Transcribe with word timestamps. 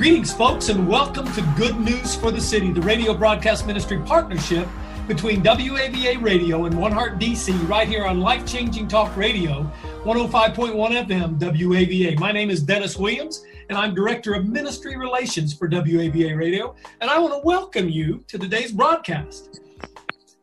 Greetings, 0.00 0.32
folks, 0.32 0.70
and 0.70 0.88
welcome 0.88 1.30
to 1.34 1.42
Good 1.58 1.78
News 1.78 2.14
for 2.14 2.30
the 2.30 2.40
City, 2.40 2.72
the 2.72 2.80
radio 2.80 3.12
broadcast 3.12 3.66
ministry 3.66 3.98
partnership 3.98 4.66
between 5.06 5.42
WAVA 5.42 6.22
Radio 6.22 6.64
and 6.64 6.74
One 6.74 6.90
Heart 6.90 7.18
DC, 7.18 7.68
right 7.68 7.86
here 7.86 8.06
on 8.06 8.18
Life 8.18 8.46
Changing 8.46 8.88
Talk 8.88 9.14
Radio, 9.14 9.70
105.1 10.04 11.06
FM, 11.06 11.38
WAVA. 11.38 12.18
My 12.18 12.32
name 12.32 12.48
is 12.48 12.62
Dennis 12.62 12.96
Williams, 12.96 13.44
and 13.68 13.76
I'm 13.76 13.94
Director 13.94 14.32
of 14.32 14.46
Ministry 14.48 14.96
Relations 14.96 15.52
for 15.52 15.68
WAVA 15.68 16.34
Radio, 16.34 16.74
and 17.02 17.10
I 17.10 17.18
want 17.18 17.34
to 17.34 17.40
welcome 17.44 17.90
you 17.90 18.24
to 18.28 18.38
today's 18.38 18.72
broadcast. 18.72 19.60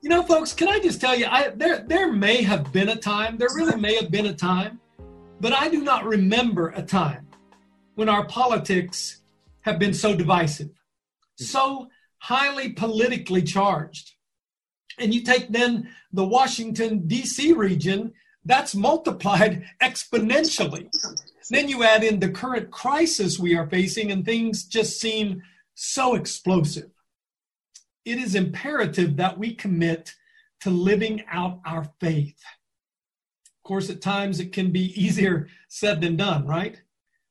You 0.02 0.10
know, 0.10 0.22
folks, 0.22 0.54
can 0.54 0.68
I 0.68 0.78
just 0.78 1.02
tell 1.02 1.16
you, 1.18 1.26
I, 1.26 1.50
there, 1.50 1.80
there 1.80 2.14
may 2.14 2.44
have 2.44 2.72
been 2.72 2.90
a 2.90 2.96
time, 2.96 3.38
there 3.38 3.50
really 3.56 3.82
may 3.82 3.96
have 3.96 4.12
been 4.12 4.28
a 4.28 4.36
time, 4.36 4.80
but 5.42 5.52
I 5.52 5.68
do 5.68 5.82
not 5.84 6.06
remember 6.06 6.70
a 6.76 6.84
time 6.84 7.26
when 7.96 8.08
our 8.08 8.24
politics 8.26 9.22
have 9.68 9.80
been 9.80 9.94
so 9.94 10.16
divisive, 10.16 10.70
hmm. 11.38 11.44
so 11.44 11.88
highly 12.20 12.70
politically 12.72 13.44
charged. 13.44 14.14
And 14.98 15.14
you 15.14 15.22
take 15.22 15.50
then 15.50 15.90
the 16.12 16.26
Washington, 16.26 17.08
D.C. 17.08 17.54
region, 17.54 18.14
that's 18.46 18.74
multiplied 18.74 19.66
exponentially. 19.82 20.90
Then 21.50 21.70
you 21.70 21.84
add 21.84 22.04
in 22.04 22.20
the 22.20 22.30
current 22.30 22.72
crisis 22.72 23.38
we 23.38 23.56
are 23.56 23.70
facing, 23.70 24.12
and 24.12 24.26
things 24.26 24.64
just 24.64 25.00
seem 25.00 25.44
so 25.76 26.16
explosive. 26.16 26.90
It 28.06 28.18
is 28.18 28.36
imperative 28.36 29.18
that 29.18 29.38
we 29.38 29.54
commit 29.54 30.16
to 30.62 30.70
living 30.70 31.24
out 31.32 31.60
our 31.66 31.92
faith. 32.00 32.42
Of 33.46 33.68
course, 33.68 33.90
at 33.90 34.02
times 34.02 34.40
it 34.40 34.54
can 34.54 34.72
be 34.72 34.94
easier 35.02 35.50
said 35.68 36.02
than 36.02 36.16
done, 36.16 36.48
right? 36.48 36.82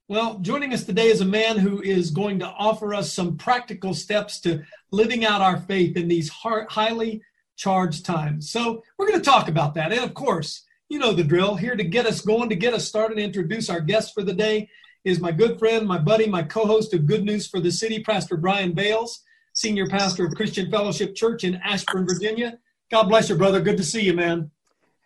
Well, 0.09 0.39
joining 0.39 0.73
us 0.73 0.85
today 0.85 1.09
is 1.09 1.21
a 1.21 1.25
man 1.25 1.59
who 1.59 1.83
is 1.83 2.13
going 2.13 2.39
to 2.39 2.47
offer 2.47 2.95
us 2.95 3.13
some 3.13 3.37
practical 3.37 3.93
steps 3.93 4.41
to 4.43 4.63
living 4.93 5.25
out 5.25 5.41
our 5.41 5.59
faith 5.59 5.97
in 5.97 6.07
these 6.07 6.29
highly 6.29 7.23
charged 7.57 8.05
times. 8.05 8.49
So, 8.49 8.85
we're 8.97 9.09
going 9.09 9.21
to 9.21 9.31
talk 9.31 9.49
about 9.49 9.75
that. 9.75 9.91
And 9.93 10.05
of 10.05 10.15
course, 10.15 10.63
you 10.89 11.01
know 11.01 11.13
the 11.13 11.25
drill. 11.25 11.57
Here 11.57 11.75
to 11.75 11.83
get 11.83 12.07
us 12.07 12.21
going, 12.21 12.49
to 12.51 12.55
get 12.55 12.73
us 12.73 12.87
started, 12.87 13.19
introduce 13.19 13.69
our 13.69 13.81
guest 13.81 14.15
for 14.15 14.23
the 14.23 14.33
day 14.33 14.69
is 15.05 15.19
my 15.19 15.33
good 15.33 15.59
friend, 15.59 15.85
my 15.89 15.99
buddy, 15.99 16.29
my 16.29 16.45
co 16.45 16.67
host 16.67 16.95
of 16.95 17.07
Good 17.07 17.25
News 17.25 17.49
for 17.49 17.59
the 17.59 17.73
City, 17.73 18.01
Pastor 18.05 18.37
Brian 18.37 18.75
Bales, 18.75 19.25
Senior 19.55 19.89
Pastor 19.89 20.27
of 20.27 20.37
Christian 20.37 20.71
Fellowship 20.71 21.17
Church 21.17 21.43
in 21.43 21.57
Ashburn, 21.65 22.07
Virginia. 22.07 22.59
God 22.93 23.09
bless 23.09 23.29
you, 23.29 23.35
brother. 23.35 23.61
Good 23.61 23.77
to 23.79 23.85
see 23.85 24.03
you, 24.03 24.15
man. 24.15 24.53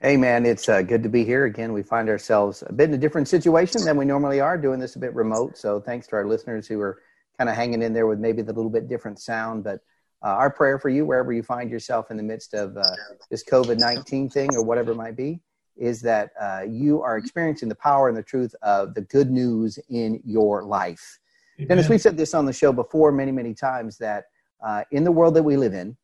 Hey, 0.02 0.16
man, 0.16 0.46
it's 0.46 0.66
uh, 0.66 0.80
good 0.80 1.02
to 1.02 1.10
be 1.10 1.26
here 1.26 1.44
again. 1.44 1.74
We 1.74 1.82
find 1.82 2.08
ourselves 2.08 2.64
a 2.66 2.72
bit 2.72 2.88
in 2.88 2.94
a 2.94 2.98
different 2.98 3.28
situation 3.28 3.84
than 3.84 3.98
we 3.98 4.06
normally 4.06 4.40
are, 4.40 4.56
doing 4.56 4.80
this 4.80 4.96
a 4.96 4.98
bit 4.98 5.14
remote. 5.14 5.58
So, 5.58 5.78
thanks 5.78 6.06
to 6.06 6.16
our 6.16 6.26
listeners 6.26 6.66
who 6.66 6.80
are 6.80 7.02
kind 7.36 7.50
of 7.50 7.54
hanging 7.54 7.82
in 7.82 7.92
there 7.92 8.06
with 8.06 8.18
maybe 8.18 8.40
the 8.40 8.54
little 8.54 8.70
bit 8.70 8.88
different 8.88 9.18
sound. 9.18 9.62
But 9.62 9.80
uh, 10.24 10.28
our 10.28 10.48
prayer 10.48 10.78
for 10.78 10.88
you, 10.88 11.04
wherever 11.04 11.34
you 11.34 11.42
find 11.42 11.70
yourself 11.70 12.10
in 12.10 12.16
the 12.16 12.22
midst 12.22 12.54
of 12.54 12.78
uh, 12.78 12.82
this 13.30 13.44
COVID 13.44 13.78
19 13.78 14.30
thing 14.30 14.48
or 14.54 14.64
whatever 14.64 14.92
it 14.92 14.96
might 14.96 15.18
be, 15.18 15.42
is 15.76 16.00
that 16.00 16.30
uh, 16.40 16.62
you 16.66 17.02
are 17.02 17.18
experiencing 17.18 17.68
the 17.68 17.74
power 17.74 18.08
and 18.08 18.16
the 18.16 18.22
truth 18.22 18.54
of 18.62 18.94
the 18.94 19.02
good 19.02 19.30
news 19.30 19.78
in 19.90 20.18
your 20.24 20.64
life. 20.64 21.18
Amen. 21.58 21.68
Dennis, 21.68 21.90
we've 21.90 22.00
said 22.00 22.16
this 22.16 22.32
on 22.32 22.46
the 22.46 22.54
show 22.54 22.72
before 22.72 23.12
many, 23.12 23.32
many 23.32 23.52
times 23.52 23.98
that 23.98 24.28
uh, 24.66 24.82
in 24.92 25.04
the 25.04 25.12
world 25.12 25.34
that 25.34 25.42
we 25.42 25.58
live 25.58 25.74
in, 25.74 25.94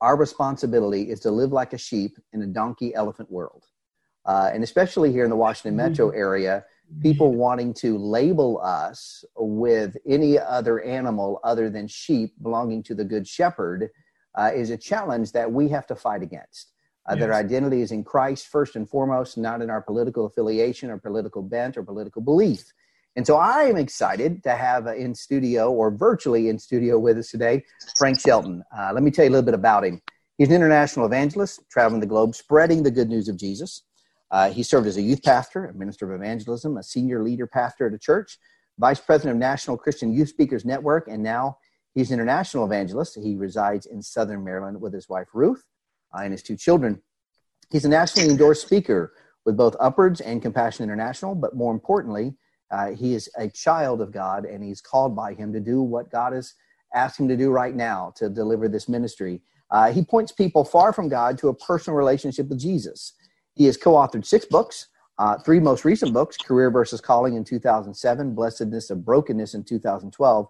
our 0.00 0.16
responsibility 0.16 1.10
is 1.10 1.20
to 1.20 1.30
live 1.30 1.52
like 1.52 1.72
a 1.72 1.78
sheep 1.78 2.18
in 2.32 2.42
a 2.42 2.46
donkey 2.46 2.94
elephant 2.94 3.30
world. 3.30 3.64
Uh, 4.26 4.50
and 4.52 4.62
especially 4.64 5.12
here 5.12 5.24
in 5.24 5.30
the 5.30 5.36
Washington 5.36 5.76
metro 5.76 6.08
mm-hmm. 6.08 6.18
area, 6.18 6.64
people 7.00 7.34
wanting 7.34 7.74
to 7.74 7.98
label 7.98 8.60
us 8.62 9.24
with 9.36 9.96
any 10.06 10.38
other 10.38 10.82
animal 10.82 11.40
other 11.44 11.70
than 11.70 11.86
sheep 11.88 12.34
belonging 12.42 12.82
to 12.82 12.94
the 12.94 13.04
good 13.04 13.26
shepherd 13.26 13.90
uh, 14.36 14.50
is 14.54 14.70
a 14.70 14.76
challenge 14.76 15.32
that 15.32 15.50
we 15.50 15.68
have 15.68 15.86
to 15.86 15.94
fight 15.94 16.22
against. 16.22 16.72
Uh, 17.08 17.12
yes. 17.12 17.20
That 17.20 17.30
our 17.30 17.38
identity 17.38 17.82
is 17.82 17.92
in 17.92 18.02
Christ 18.02 18.46
first 18.46 18.76
and 18.76 18.88
foremost, 18.88 19.36
not 19.36 19.60
in 19.60 19.68
our 19.68 19.82
political 19.82 20.24
affiliation 20.24 20.90
or 20.90 20.98
political 20.98 21.42
bent 21.42 21.76
or 21.76 21.82
political 21.82 22.22
belief. 22.22 22.72
And 23.16 23.26
so 23.26 23.36
I 23.36 23.62
am 23.64 23.76
excited 23.76 24.42
to 24.42 24.56
have 24.56 24.86
uh, 24.86 24.94
in 24.94 25.14
studio 25.14 25.70
or 25.70 25.90
virtually 25.90 26.48
in 26.48 26.58
studio 26.58 26.98
with 26.98 27.16
us 27.16 27.30
today, 27.30 27.64
Frank 27.96 28.18
Shelton. 28.18 28.64
Uh, 28.76 28.92
let 28.92 29.04
me 29.04 29.10
tell 29.10 29.24
you 29.24 29.30
a 29.30 29.32
little 29.32 29.44
bit 29.44 29.54
about 29.54 29.84
him. 29.84 30.00
He's 30.36 30.48
an 30.48 30.54
international 30.54 31.06
evangelist, 31.06 31.60
traveling 31.70 32.00
the 32.00 32.06
globe, 32.06 32.34
spreading 32.34 32.82
the 32.82 32.90
good 32.90 33.08
news 33.08 33.28
of 33.28 33.36
Jesus. 33.36 33.82
Uh, 34.32 34.50
he 34.50 34.64
served 34.64 34.88
as 34.88 34.96
a 34.96 35.02
youth 35.02 35.22
pastor, 35.22 35.66
a 35.66 35.74
minister 35.74 36.12
of 36.12 36.20
evangelism, 36.20 36.76
a 36.76 36.82
senior 36.82 37.22
leader 37.22 37.46
pastor 37.46 37.86
at 37.86 37.94
a 37.94 37.98
church, 37.98 38.38
vice 38.80 38.98
president 38.98 39.36
of 39.36 39.38
National 39.38 39.76
Christian 39.76 40.12
Youth 40.12 40.30
Speakers 40.30 40.64
Network, 40.64 41.06
and 41.06 41.22
now 41.22 41.58
he's 41.94 42.10
an 42.10 42.14
international 42.14 42.64
evangelist. 42.64 43.16
He 43.22 43.36
resides 43.36 43.86
in 43.86 44.02
Southern 44.02 44.42
Maryland 44.42 44.80
with 44.80 44.92
his 44.92 45.08
wife 45.08 45.28
Ruth 45.32 45.62
uh, 46.12 46.22
and 46.22 46.32
his 46.32 46.42
two 46.42 46.56
children. 46.56 47.00
He's 47.70 47.84
a 47.84 47.88
nationally 47.88 48.28
endorsed 48.28 48.62
speaker 48.62 49.12
with 49.46 49.56
both 49.56 49.76
Upwards 49.78 50.20
and 50.20 50.42
Compassion 50.42 50.82
International, 50.82 51.36
but 51.36 51.54
more 51.54 51.72
importantly, 51.72 52.34
uh, 52.70 52.90
he 52.90 53.14
is 53.14 53.28
a 53.36 53.48
child 53.48 54.00
of 54.00 54.12
God 54.12 54.44
and 54.44 54.62
he's 54.62 54.80
called 54.80 55.14
by 55.14 55.34
him 55.34 55.52
to 55.52 55.60
do 55.60 55.82
what 55.82 56.10
God 56.10 56.32
has 56.32 56.54
asked 56.94 57.18
him 57.18 57.28
to 57.28 57.36
do 57.36 57.50
right 57.50 57.74
now 57.74 58.12
to 58.16 58.28
deliver 58.28 58.68
this 58.68 58.88
ministry. 58.88 59.42
Uh, 59.70 59.92
he 59.92 60.04
points 60.04 60.32
people 60.32 60.64
far 60.64 60.92
from 60.92 61.08
God 61.08 61.36
to 61.38 61.48
a 61.48 61.54
personal 61.54 61.96
relationship 61.96 62.48
with 62.48 62.58
Jesus. 62.58 63.14
He 63.54 63.64
has 63.64 63.76
co 63.76 63.92
authored 63.94 64.24
six 64.24 64.44
books, 64.44 64.88
uh, 65.18 65.38
three 65.38 65.60
most 65.60 65.84
recent 65.84 66.12
books 66.12 66.36
Career 66.36 66.70
versus 66.70 67.00
Calling 67.00 67.34
in 67.34 67.44
2007, 67.44 68.34
Blessedness 68.34 68.90
of 68.90 69.04
Brokenness 69.04 69.54
in 69.54 69.64
2012, 69.64 70.48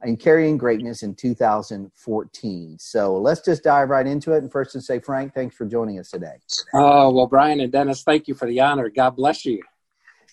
and 0.00 0.18
Carrying 0.18 0.56
Greatness 0.56 1.02
in 1.02 1.14
2014. 1.14 2.76
So 2.78 3.16
let's 3.16 3.40
just 3.40 3.64
dive 3.64 3.90
right 3.90 4.06
into 4.06 4.32
it. 4.32 4.38
And 4.38 4.50
first, 4.50 4.72
to 4.72 4.80
say, 4.80 4.98
Frank, 4.98 5.34
thanks 5.34 5.56
for 5.56 5.66
joining 5.66 5.98
us 5.98 6.10
today. 6.10 6.36
Oh, 6.74 7.12
well, 7.12 7.26
Brian 7.26 7.60
and 7.60 7.72
Dennis, 7.72 8.02
thank 8.02 8.28
you 8.28 8.34
for 8.34 8.46
the 8.46 8.60
honor. 8.60 8.88
God 8.88 9.16
bless 9.16 9.44
you. 9.44 9.62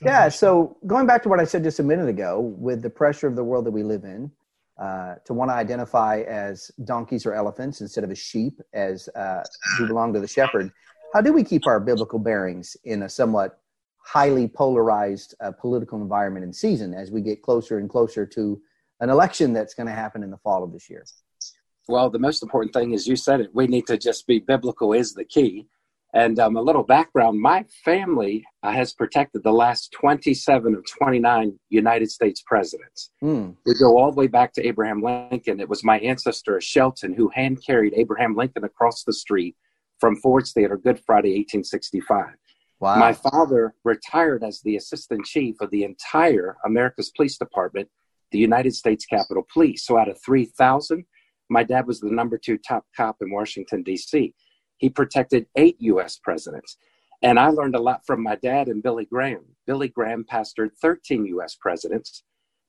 Yeah. 0.01 0.29
So 0.29 0.77
going 0.87 1.05
back 1.05 1.21
to 1.23 1.29
what 1.29 1.39
I 1.39 1.43
said 1.43 1.63
just 1.63 1.79
a 1.79 1.83
minute 1.83 2.09
ago, 2.09 2.39
with 2.39 2.81
the 2.81 2.89
pressure 2.89 3.27
of 3.27 3.35
the 3.35 3.43
world 3.43 3.65
that 3.65 3.71
we 3.71 3.83
live 3.83 4.03
in, 4.03 4.31
uh, 4.79 5.15
to 5.25 5.33
want 5.33 5.49
to 5.51 5.55
identify 5.55 6.21
as 6.21 6.71
donkeys 6.85 7.25
or 7.25 7.33
elephants 7.33 7.81
instead 7.81 8.03
of 8.03 8.09
a 8.09 8.15
sheep, 8.15 8.59
as 8.73 9.09
uh, 9.15 9.43
who 9.77 9.87
belong 9.87 10.11
to 10.13 10.19
the 10.19 10.27
shepherd, 10.27 10.71
how 11.13 11.21
do 11.21 11.31
we 11.33 11.43
keep 11.43 11.67
our 11.67 11.79
biblical 11.79 12.17
bearings 12.17 12.75
in 12.83 13.03
a 13.03 13.09
somewhat 13.09 13.59
highly 14.03 14.47
polarized 14.47 15.35
uh, 15.41 15.51
political 15.51 16.01
environment 16.01 16.43
and 16.43 16.55
season 16.55 16.93
as 16.93 17.11
we 17.11 17.21
get 17.21 17.41
closer 17.41 17.77
and 17.77 17.89
closer 17.89 18.25
to 18.25 18.59
an 19.01 19.09
election 19.09 19.53
that's 19.53 19.73
going 19.73 19.87
to 19.87 19.93
happen 19.93 20.23
in 20.23 20.31
the 20.31 20.37
fall 20.37 20.63
of 20.63 20.71
this 20.71 20.89
year? 20.89 21.05
Well, 21.87 22.09
the 22.09 22.19
most 22.19 22.41
important 22.41 22.73
thing 22.73 22.93
is 22.93 23.07
you 23.07 23.15
said 23.15 23.41
it. 23.41 23.49
We 23.53 23.67
need 23.67 23.87
to 23.87 23.97
just 23.97 24.25
be 24.27 24.39
biblical 24.39 24.93
is 24.93 25.13
the 25.13 25.25
key. 25.25 25.67
And 26.13 26.39
um, 26.39 26.57
a 26.57 26.61
little 26.61 26.83
background 26.83 27.39
my 27.39 27.65
family 27.85 28.43
uh, 28.63 28.71
has 28.71 28.93
protected 28.93 29.43
the 29.43 29.51
last 29.51 29.93
27 29.93 30.75
of 30.75 30.85
29 30.85 31.57
United 31.69 32.11
States 32.11 32.43
presidents. 32.45 33.11
Mm. 33.23 33.55
We 33.65 33.75
go 33.75 33.97
all 33.97 34.11
the 34.11 34.17
way 34.17 34.27
back 34.27 34.51
to 34.53 34.67
Abraham 34.67 35.01
Lincoln. 35.01 35.61
It 35.61 35.69
was 35.69 35.85
my 35.85 35.99
ancestor, 35.99 36.59
Shelton, 36.59 37.13
who 37.13 37.29
hand 37.29 37.63
carried 37.65 37.93
Abraham 37.95 38.35
Lincoln 38.35 38.65
across 38.65 39.03
the 39.03 39.13
street 39.13 39.55
from 39.99 40.17
Ford's 40.17 40.51
Theater 40.51 40.77
Good 40.77 40.99
Friday, 41.05 41.29
1865. 41.29 42.25
Wow. 42.81 42.95
My 42.95 43.13
father 43.13 43.75
retired 43.85 44.43
as 44.43 44.59
the 44.61 44.75
assistant 44.75 45.25
chief 45.25 45.55
of 45.61 45.69
the 45.69 45.83
entire 45.83 46.57
America's 46.65 47.11
Police 47.15 47.37
Department, 47.37 47.87
the 48.31 48.39
United 48.39 48.73
States 48.73 49.05
Capitol 49.05 49.45
Police. 49.53 49.85
So 49.85 49.97
out 49.99 50.09
of 50.09 50.17
3,000, 50.25 51.05
my 51.49 51.63
dad 51.63 51.85
was 51.85 51.99
the 51.99 52.09
number 52.09 52.37
two 52.37 52.57
top 52.57 52.85
cop 52.97 53.17
in 53.21 53.31
Washington, 53.31 53.83
D.C. 53.83 54.33
He 54.81 54.89
protected 54.89 55.45
eight 55.55 55.77
U.S. 55.79 56.17
presidents. 56.17 56.75
And 57.21 57.39
I 57.39 57.49
learned 57.49 57.75
a 57.75 57.79
lot 57.79 58.03
from 58.03 58.23
my 58.23 58.35
dad 58.35 58.67
and 58.67 58.81
Billy 58.81 59.05
Graham. 59.05 59.45
Billy 59.67 59.87
Graham 59.87 60.25
pastored 60.25 60.71
13 60.81 61.27
U.S. 61.27 61.55
presidents, 61.55 62.23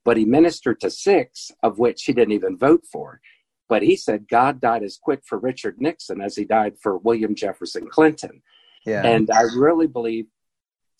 but 0.04 0.18
he 0.18 0.26
ministered 0.26 0.78
to 0.80 0.90
six, 0.90 1.50
of 1.62 1.78
which 1.78 2.04
he 2.04 2.12
didn't 2.12 2.34
even 2.34 2.58
vote 2.58 2.84
for. 2.84 3.22
But 3.66 3.82
he 3.82 3.96
said 3.96 4.28
God 4.28 4.60
died 4.60 4.82
as 4.82 4.98
quick 5.02 5.22
for 5.24 5.38
Richard 5.38 5.80
Nixon 5.80 6.20
as 6.20 6.36
he 6.36 6.44
died 6.44 6.74
for 6.82 6.98
William 6.98 7.34
Jefferson 7.34 7.88
Clinton. 7.88 8.42
Yeah. 8.84 9.06
And 9.06 9.30
I 9.30 9.44
really 9.56 9.86
believe 9.86 10.26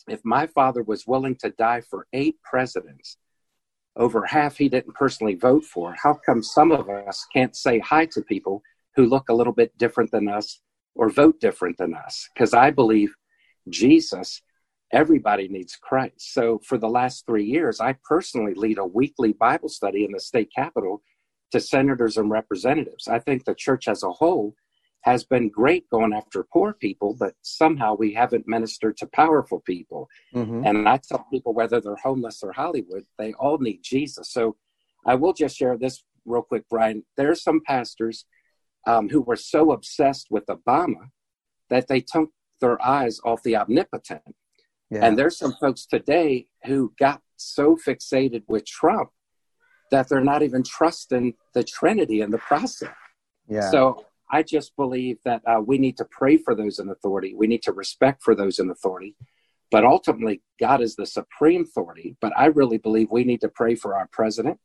if 0.09 0.21
my 0.25 0.47
father 0.47 0.83
was 0.83 1.07
willing 1.07 1.37
to 1.41 1.51
die 1.51 1.83
for 1.83 2.07
eight 2.15 2.37
presidents, 2.43 3.19
over 3.97 4.25
half 4.25 4.57
he 4.57 4.71
didn't 4.71 4.95
personally 4.95 5.35
vote 5.35 5.65
for. 5.65 5.95
How 6.03 6.15
come 6.25 6.43
some 6.43 6.73
of 6.73 6.89
us 6.89 7.27
can't 7.35 7.55
say 7.55 7.81
hi 7.81 8.07
to 8.07 8.23
people 8.23 8.63
who 8.97 9.05
look 9.05 9.29
a 9.29 9.35
little 9.35 9.53
bit 9.53 9.77
different 9.77 10.11
than 10.11 10.29
us 10.29 10.63
or 10.95 11.09
vote 11.09 11.41
different 11.41 11.79
than 11.79 11.95
us? 11.95 12.29
Because 12.35 12.55
I 12.55 12.71
believe 12.71 13.15
Jesus, 13.69 14.43
everybody 14.93 15.49
needs 15.49 15.77
Christ. 15.77 16.35
So 16.35 16.61
for 16.65 16.79
the 16.79 16.89
last 16.89 17.27
three 17.27 17.45
years, 17.45 17.81
I 17.81 17.97
personally 18.05 18.55
lead 18.55 18.79
a 18.79 18.87
weekly 18.87 19.33
Bible 19.33 19.69
study 19.69 20.05
in 20.05 20.13
the 20.13 20.21
state 20.21 20.51
capitol 20.55 21.03
to 21.53 21.61
senators 21.61 22.17
and 22.17 22.31
representatives. 22.31 23.09
I 23.09 23.19
think 23.19 23.45
the 23.45 23.55
church 23.55 23.89
as 23.89 24.03
a 24.03 24.11
whole 24.11 24.55
has 25.03 25.25
been 25.25 25.49
great 25.49 25.89
going 25.91 26.13
after 26.13 26.47
poor 26.53 26.73
people, 26.73 27.17
but 27.19 27.35
somehow 27.43 27.95
we 27.95 28.15
haven't 28.15 28.47
ministered 28.47 28.97
to 28.97 29.07
powerful 29.07 29.61
people. 29.61 30.09
Mm-hmm. 30.35 30.65
And 30.65 30.89
I 30.89 30.99
tell 30.99 31.27
people, 31.31 31.53
whether 31.53 31.81
they're 31.81 31.97
homeless 31.97 32.41
or 32.43 32.53
Hollywood, 32.53 33.05
they 33.19 33.33
all 33.35 33.59
need 33.59 33.81
Jesus. 33.83 34.31
So 34.31 34.57
I 35.05 35.17
will 35.17 35.33
just 35.33 35.57
share 35.57 35.77
this 35.77 36.05
real 36.25 36.43
quick, 36.43 36.65
Brian. 36.71 37.05
There's 37.17 37.43
some 37.43 37.61
pastors 37.67 38.25
um, 38.87 39.09
who 39.09 39.21
were 39.21 39.37
so 39.37 39.73
obsessed 39.73 40.29
with 40.31 40.47
Obama 40.47 41.11
that 41.71 41.89
they 41.89 42.01
took 42.01 42.31
their 42.61 42.83
eyes 42.85 43.21
off 43.25 43.43
the 43.43 43.57
omnipotent. 43.57 44.23
Yeah. 44.91 45.05
And 45.05 45.19
there's 45.19 45.39
some 45.39 45.55
folks 45.61 45.87
today 45.87 46.47
who 46.65 46.93
got 46.99 47.23
so 47.37 47.77
fixated 47.77 48.43
with 48.47 48.67
Trump 48.67 49.11
that 49.91 50.09
they're 50.09 50.21
not 50.21 50.43
even 50.43 50.63
trusting 50.63 51.35
the 51.55 51.65
Trinity 51.65 52.21
in 52.21 52.31
the 52.31 52.39
process. 52.39 52.95
Yeah. 53.49 53.71
So 53.71 54.07
I 54.31 54.43
just 54.43 54.75
believe 54.77 55.19
that 55.25 55.43
uh, 55.47 55.61
we 55.65 55.79
need 55.79 55.97
to 55.99 56.07
pray 56.07 56.37
for 56.37 56.55
those 56.55 56.79
in 56.79 56.89
authority. 56.89 57.35
We 57.35 57.47
need 57.47 57.63
to 57.65 57.73
respect 57.73 58.23
for 58.23 58.35
those 58.35 58.59
in 58.59 58.71
authority. 58.71 59.15
But 59.71 59.85
ultimately, 59.85 60.43
God 60.61 60.83
is 60.83 60.97
the 60.97 61.07
supreme 61.07 61.63
authority. 61.63 62.17
But 62.21 62.33
I 62.37 62.47
really 62.47 62.79
believe 62.79 63.09
we 63.11 63.25
need 63.25 63.41
to 63.43 63.49
pray 63.49 63.75
for 63.75 63.95
our 63.95 64.09
president. 64.13 64.59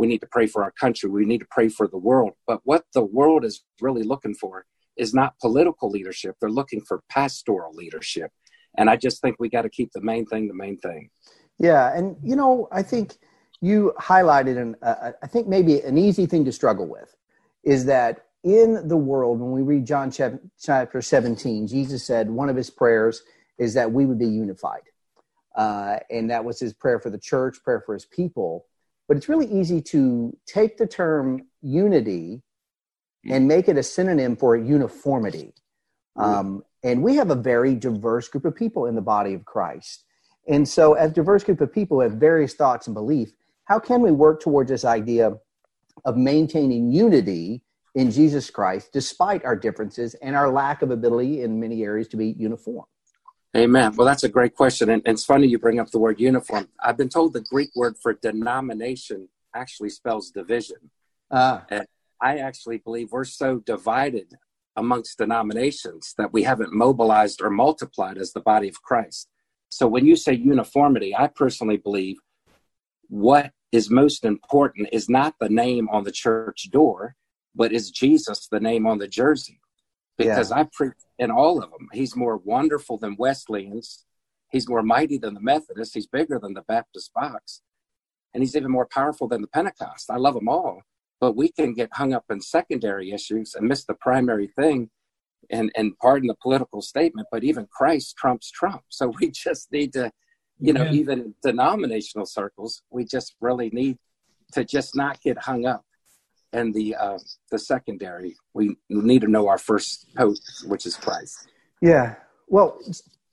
We 0.00 0.06
need 0.06 0.22
to 0.22 0.26
pray 0.26 0.46
for 0.46 0.64
our 0.64 0.70
country. 0.70 1.10
We 1.10 1.26
need 1.26 1.40
to 1.40 1.46
pray 1.50 1.68
for 1.68 1.86
the 1.86 1.98
world. 1.98 2.32
But 2.46 2.62
what 2.64 2.84
the 2.94 3.04
world 3.04 3.44
is 3.44 3.62
really 3.82 4.02
looking 4.02 4.32
for 4.32 4.64
is 4.96 5.12
not 5.12 5.38
political 5.40 5.90
leadership. 5.90 6.36
They're 6.40 6.48
looking 6.48 6.80
for 6.80 7.02
pastoral 7.10 7.74
leadership. 7.74 8.30
And 8.78 8.88
I 8.88 8.96
just 8.96 9.20
think 9.20 9.36
we 9.38 9.50
got 9.50 9.62
to 9.62 9.68
keep 9.68 9.92
the 9.92 10.00
main 10.00 10.24
thing 10.24 10.48
the 10.48 10.54
main 10.54 10.78
thing. 10.78 11.10
Yeah. 11.58 11.94
And, 11.94 12.16
you 12.22 12.34
know, 12.34 12.66
I 12.72 12.82
think 12.82 13.18
you 13.60 13.92
highlighted, 14.00 14.56
an, 14.56 14.76
uh, 14.80 15.12
I 15.22 15.26
think 15.26 15.48
maybe 15.48 15.82
an 15.82 15.98
easy 15.98 16.24
thing 16.24 16.46
to 16.46 16.52
struggle 16.52 16.86
with 16.88 17.14
is 17.62 17.84
that 17.84 18.24
in 18.42 18.88
the 18.88 18.96
world, 18.96 19.38
when 19.38 19.50
we 19.50 19.60
read 19.60 19.84
John 19.84 20.10
chapter 20.10 21.02
17, 21.02 21.66
Jesus 21.66 22.06
said 22.06 22.30
one 22.30 22.48
of 22.48 22.56
his 22.56 22.70
prayers 22.70 23.22
is 23.58 23.74
that 23.74 23.92
we 23.92 24.06
would 24.06 24.18
be 24.18 24.28
unified. 24.28 24.80
Uh, 25.54 25.98
and 26.08 26.30
that 26.30 26.42
was 26.42 26.58
his 26.58 26.72
prayer 26.72 26.98
for 27.00 27.10
the 27.10 27.18
church, 27.18 27.62
prayer 27.62 27.82
for 27.84 27.92
his 27.92 28.06
people. 28.06 28.64
But 29.10 29.16
it's 29.16 29.28
really 29.28 29.50
easy 29.50 29.82
to 29.82 30.38
take 30.46 30.76
the 30.76 30.86
term 30.86 31.48
unity 31.62 32.42
and 33.28 33.48
make 33.48 33.68
it 33.68 33.76
a 33.76 33.82
synonym 33.82 34.36
for 34.36 34.56
uniformity. 34.56 35.52
Um, 36.14 36.62
and 36.84 37.02
we 37.02 37.16
have 37.16 37.30
a 37.30 37.34
very 37.34 37.74
diverse 37.74 38.28
group 38.28 38.44
of 38.44 38.54
people 38.54 38.86
in 38.86 38.94
the 38.94 39.00
body 39.00 39.34
of 39.34 39.44
Christ. 39.44 40.04
And 40.46 40.68
so, 40.68 40.92
as 40.92 41.10
diverse 41.12 41.42
group 41.42 41.60
of 41.60 41.72
people 41.72 42.00
have 42.00 42.12
various 42.12 42.54
thoughts 42.54 42.86
and 42.86 42.94
beliefs, 42.94 43.32
how 43.64 43.80
can 43.80 44.00
we 44.00 44.12
work 44.12 44.40
towards 44.40 44.70
this 44.70 44.84
idea 44.84 45.32
of 46.04 46.16
maintaining 46.16 46.92
unity 46.92 47.62
in 47.96 48.12
Jesus 48.12 48.48
Christ, 48.48 48.90
despite 48.92 49.44
our 49.44 49.56
differences 49.56 50.14
and 50.22 50.36
our 50.36 50.48
lack 50.52 50.82
of 50.82 50.92
ability 50.92 51.42
in 51.42 51.58
many 51.58 51.82
areas 51.82 52.06
to 52.10 52.16
be 52.16 52.36
uniform? 52.38 52.86
Amen. 53.56 53.96
Well, 53.96 54.06
that's 54.06 54.22
a 54.22 54.28
great 54.28 54.54
question. 54.54 54.90
And, 54.90 55.02
it's 55.04 55.24
funny 55.24 55.48
you 55.48 55.58
bring 55.58 55.80
up 55.80 55.90
the 55.90 55.98
word 55.98 56.20
uniform. 56.20 56.68
I've 56.78 56.96
been 56.96 57.08
told 57.08 57.32
the 57.32 57.40
Greek 57.40 57.70
word 57.74 57.96
for 58.00 58.14
denomination 58.14 59.28
actually 59.54 59.90
spells 59.90 60.30
division. 60.30 60.90
Uh, 61.30 61.60
and 61.68 61.86
I 62.20 62.38
actually 62.38 62.78
believe 62.78 63.10
we're 63.10 63.24
so 63.24 63.58
divided 63.58 64.34
amongst 64.76 65.18
denominations 65.18 66.14
that 66.16 66.32
we 66.32 66.44
haven't 66.44 66.72
mobilized 66.72 67.42
or 67.42 67.50
multiplied 67.50 68.18
as 68.18 68.32
the 68.32 68.40
body 68.40 68.68
of 68.68 68.82
Christ. 68.82 69.28
So 69.68 69.88
when 69.88 70.06
you 70.06 70.14
say 70.14 70.34
uniformity, 70.34 71.14
I 71.16 71.26
personally 71.26 71.76
believe 71.76 72.18
what 73.08 73.50
is 73.72 73.90
most 73.90 74.24
important 74.24 74.88
is 74.92 75.08
not 75.08 75.34
the 75.40 75.48
name 75.48 75.88
on 75.90 76.04
the 76.04 76.12
church 76.12 76.70
door, 76.70 77.16
but 77.54 77.72
is 77.72 77.90
Jesus 77.90 78.46
the 78.46 78.60
name 78.60 78.86
on 78.86 78.98
the 78.98 79.08
jersey? 79.08 79.59
Because 80.24 80.50
yeah. 80.50 80.58
I 80.58 80.68
preach 80.72 80.92
in 81.18 81.30
all 81.30 81.62
of 81.62 81.70
them. 81.70 81.88
He's 81.92 82.14
more 82.14 82.36
wonderful 82.36 82.98
than 82.98 83.16
Wesleyans. 83.18 84.04
He's 84.50 84.68
more 84.68 84.82
mighty 84.82 85.16
than 85.18 85.34
the 85.34 85.40
Methodists. 85.40 85.94
He's 85.94 86.06
bigger 86.06 86.38
than 86.38 86.54
the 86.54 86.62
Baptist 86.62 87.12
box. 87.14 87.62
And 88.34 88.42
he's 88.42 88.54
even 88.54 88.70
more 88.70 88.86
powerful 88.86 89.28
than 89.28 89.40
the 89.40 89.48
Pentecost. 89.48 90.10
I 90.10 90.16
love 90.16 90.34
them 90.34 90.48
all. 90.48 90.82
But 91.20 91.36
we 91.36 91.50
can 91.50 91.74
get 91.74 91.90
hung 91.92 92.12
up 92.12 92.24
in 92.30 92.40
secondary 92.40 93.12
issues 93.12 93.54
and 93.54 93.66
miss 93.66 93.84
the 93.84 93.94
primary 93.94 94.48
thing. 94.48 94.90
And, 95.50 95.72
and 95.74 95.98
pardon 95.98 96.28
the 96.28 96.36
political 96.40 96.80
statement, 96.80 97.26
but 97.32 97.42
even 97.42 97.66
Christ 97.72 98.14
trumps 98.16 98.52
Trump. 98.52 98.82
So 98.88 99.12
we 99.20 99.30
just 99.30 99.72
need 99.72 99.92
to, 99.94 100.12
you 100.60 100.72
know, 100.72 100.84
yeah. 100.84 100.92
even 100.92 101.18
in 101.20 101.34
denominational 101.42 102.26
circles, 102.26 102.82
we 102.90 103.04
just 103.04 103.34
really 103.40 103.70
need 103.70 103.98
to 104.52 104.64
just 104.64 104.94
not 104.94 105.20
get 105.22 105.38
hung 105.38 105.66
up 105.66 105.84
and 106.52 106.74
the 106.74 106.94
uh, 106.96 107.18
the 107.50 107.58
secondary. 107.58 108.36
We 108.54 108.76
need 108.88 109.22
to 109.22 109.28
know 109.28 109.48
our 109.48 109.58
first 109.58 110.06
hope, 110.16 110.36
which 110.66 110.86
is 110.86 110.96
Christ. 110.96 111.48
Yeah. 111.80 112.16
Well, 112.48 112.78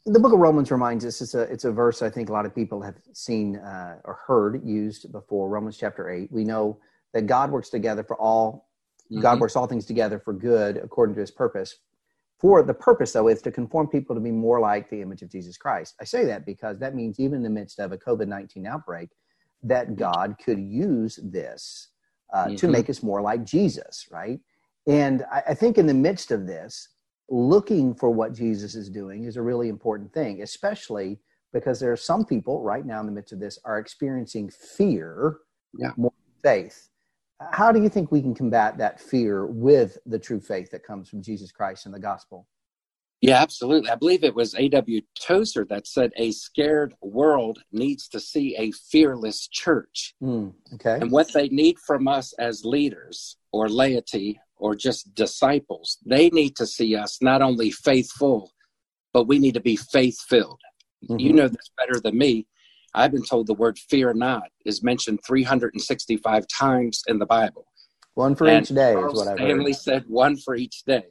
the 0.06 0.20
Book 0.20 0.34
of 0.34 0.40
Romans 0.40 0.72
reminds 0.72 1.06
us 1.06 1.22
it's 1.22 1.34
a 1.34 1.42
it's 1.42 1.66
a 1.66 1.72
verse 1.72 2.02
I 2.02 2.10
think 2.10 2.30
a 2.30 2.34
lot 2.34 2.46
of 2.46 2.56
people 2.56 2.82
have 2.82 2.96
seen 3.14 3.58
uh, 3.58 4.00
or 4.04 4.20
heard 4.26 4.62
used 4.66 5.12
before. 5.12 5.50
Romans 5.50 5.78
chapter 5.78 6.10
eight. 6.10 6.32
We 6.32 6.44
know 6.44 6.80
that 7.14 7.26
God 7.26 7.52
works 7.52 7.70
together 7.70 8.04
for 8.04 8.16
all. 8.18 8.70
Mm-hmm. 9.12 9.22
God 9.22 9.40
works 9.40 9.56
all 9.56 9.68
things 9.68 9.86
together 9.86 10.20
for 10.20 10.34
good 10.34 10.78
according 10.78 11.16
to 11.16 11.22
His 11.22 11.32
purpose. 11.32 11.76
For 12.40 12.62
the 12.62 12.74
purpose, 12.74 13.14
though, 13.14 13.30
is 13.30 13.42
to 13.42 13.52
conform 13.52 13.88
people 13.88 14.16
to 14.16 14.22
be 14.22 14.32
more 14.32 14.60
like 14.60 14.92
the 14.92 15.02
image 15.02 15.24
of 15.24 15.32
Jesus 15.32 15.58
Christ. 15.58 15.96
I 16.00 16.04
say 16.04 16.24
that 16.26 16.46
because 16.46 16.78
that 16.78 16.94
means 16.94 17.20
even 17.20 17.38
in 17.38 17.44
the 17.44 17.50
midst 17.50 17.80
of 17.80 17.92
a 17.92 17.98
COVID 17.98 18.28
nineteen 18.28 18.68
outbreak, 18.68 19.10
that 19.64 19.96
God 19.96 20.36
could 20.44 20.60
use 20.60 21.20
this 21.24 21.90
uh, 22.34 22.46
mm-hmm. 22.46 22.56
to 22.56 22.68
make 22.68 22.90
us 22.90 23.04
more 23.04 23.22
like 23.22 23.44
Jesus, 23.44 24.08
right? 24.12 24.40
And 24.88 25.24
I, 25.32 25.44
I 25.50 25.54
think 25.54 25.78
in 25.78 25.86
the 25.86 25.94
midst 25.94 26.32
of 26.32 26.48
this, 26.48 26.90
looking 27.30 27.94
for 27.94 28.10
what 28.10 28.34
Jesus 28.34 28.76
is 28.76 28.90
doing 28.90 29.26
is 29.26 29.38
a 29.38 29.42
really 29.42 29.70
important 29.70 30.14
thing, 30.14 30.42
especially 30.42 31.20
because 31.54 31.80
there 31.80 31.92
are 31.92 31.98
some 31.98 32.26
people 32.26 32.62
right 32.62 32.86
now 32.86 33.00
in 33.00 33.06
the 33.06 33.12
midst 33.12 33.34
of 33.34 33.40
this 33.40 33.60
are 33.66 33.80
experiencing 33.80 34.50
fear 34.50 35.40
yeah. 35.78 35.92
more 35.98 36.14
than 36.44 36.54
faith. 36.64 36.90
How 37.52 37.72
do 37.72 37.82
you 37.82 37.90
think 37.90 38.12
we 38.12 38.22
can 38.22 38.34
combat 38.34 38.78
that 38.78 39.00
fear 39.00 39.46
with 39.46 39.98
the 40.06 40.20
true 40.20 40.40
faith 40.40 40.72
that 40.72 40.84
comes 40.84 41.08
from 41.08 41.22
Jesus 41.22 41.52
Christ 41.52 41.86
and 41.86 41.94
the 41.94 42.00
gospel? 42.00 42.48
Yeah, 43.22 43.42
absolutely. 43.42 43.90
I 43.90 43.96
believe 43.96 44.24
it 44.24 44.36
was 44.36 44.54
A.W. 44.54 45.02
Tozer 45.20 45.66
that 45.70 45.88
said 45.88 46.12
a 46.18 46.32
scared 46.32 46.94
world 47.02 47.60
needs 47.72 48.08
to 48.10 48.20
see 48.20 48.56
a 48.58 48.72
fearless 48.72 49.48
church. 49.48 50.14
Mm, 50.22 50.54
okay. 50.76 51.00
And 51.02 51.12
what 51.12 51.34
they 51.34 51.50
need 51.50 51.78
from 51.80 52.08
us 52.08 52.34
as 52.34 52.64
leaders 52.64 53.38
or 53.52 53.70
laity 53.70 54.40
or 54.58 54.76
just 54.76 55.16
disciples, 55.16 55.98
they 56.06 56.30
need 56.30 56.56
to 56.58 56.68
see 56.68 56.96
us 56.96 57.18
not 57.22 57.42
only 57.42 57.72
faithful, 57.72 58.52
but 59.14 59.28
we 59.28 59.40
need 59.40 59.56
to 59.56 59.62
be 59.62 59.76
faith 59.76 60.20
filled. 60.30 60.62
Mm-hmm. 61.10 61.20
You 61.20 61.34
know 61.34 61.48
this 61.48 61.72
better 61.76 62.00
than 62.00 62.18
me. 62.18 62.46
I've 62.94 63.12
been 63.12 63.26
told 63.26 63.48
the 63.48 63.54
word 63.54 63.78
fear 63.78 64.14
not 64.14 64.50
is 64.66 64.84
mentioned 64.84 65.20
365 65.26 66.46
times 66.48 67.04
in 67.08 67.20
the 67.20 67.26
Bible. 67.26 67.68
One 68.14 68.36
for 68.36 68.48
and 68.48 68.64
each 68.64 68.76
day 68.76 68.94
Charles 68.94 69.14
is 69.14 69.20
what 69.20 69.28
I've 69.28 69.38
Stanley 69.38 69.74
said 69.74 70.06
one 70.08 70.38
for 70.38 70.56
each 70.56 70.84
day. 70.86 71.06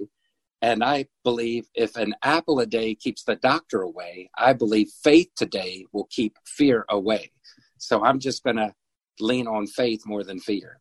And 0.67 0.83
I 0.83 1.07
believe 1.23 1.69
if 1.77 1.95
an 1.95 2.17
apple 2.25 2.59
a 2.59 2.67
day 2.67 2.97
keeps 2.97 3.23
the 3.23 3.37
doctor 3.37 3.83
away, 3.83 4.31
I 4.37 4.53
believe 4.53 4.89
faith 4.89 5.29
today 5.37 5.87
will 5.93 6.09
keep 6.11 6.37
fear 6.45 6.85
away. 6.89 7.31
So 7.79 8.05
I'm 8.05 8.19
just 8.19 8.43
going 8.43 8.57
to 8.57 8.75
lean 9.21 9.47
on 9.47 9.69
faith 9.69 10.03
more 10.05 10.25
than 10.25 10.41
fear. 10.41 10.81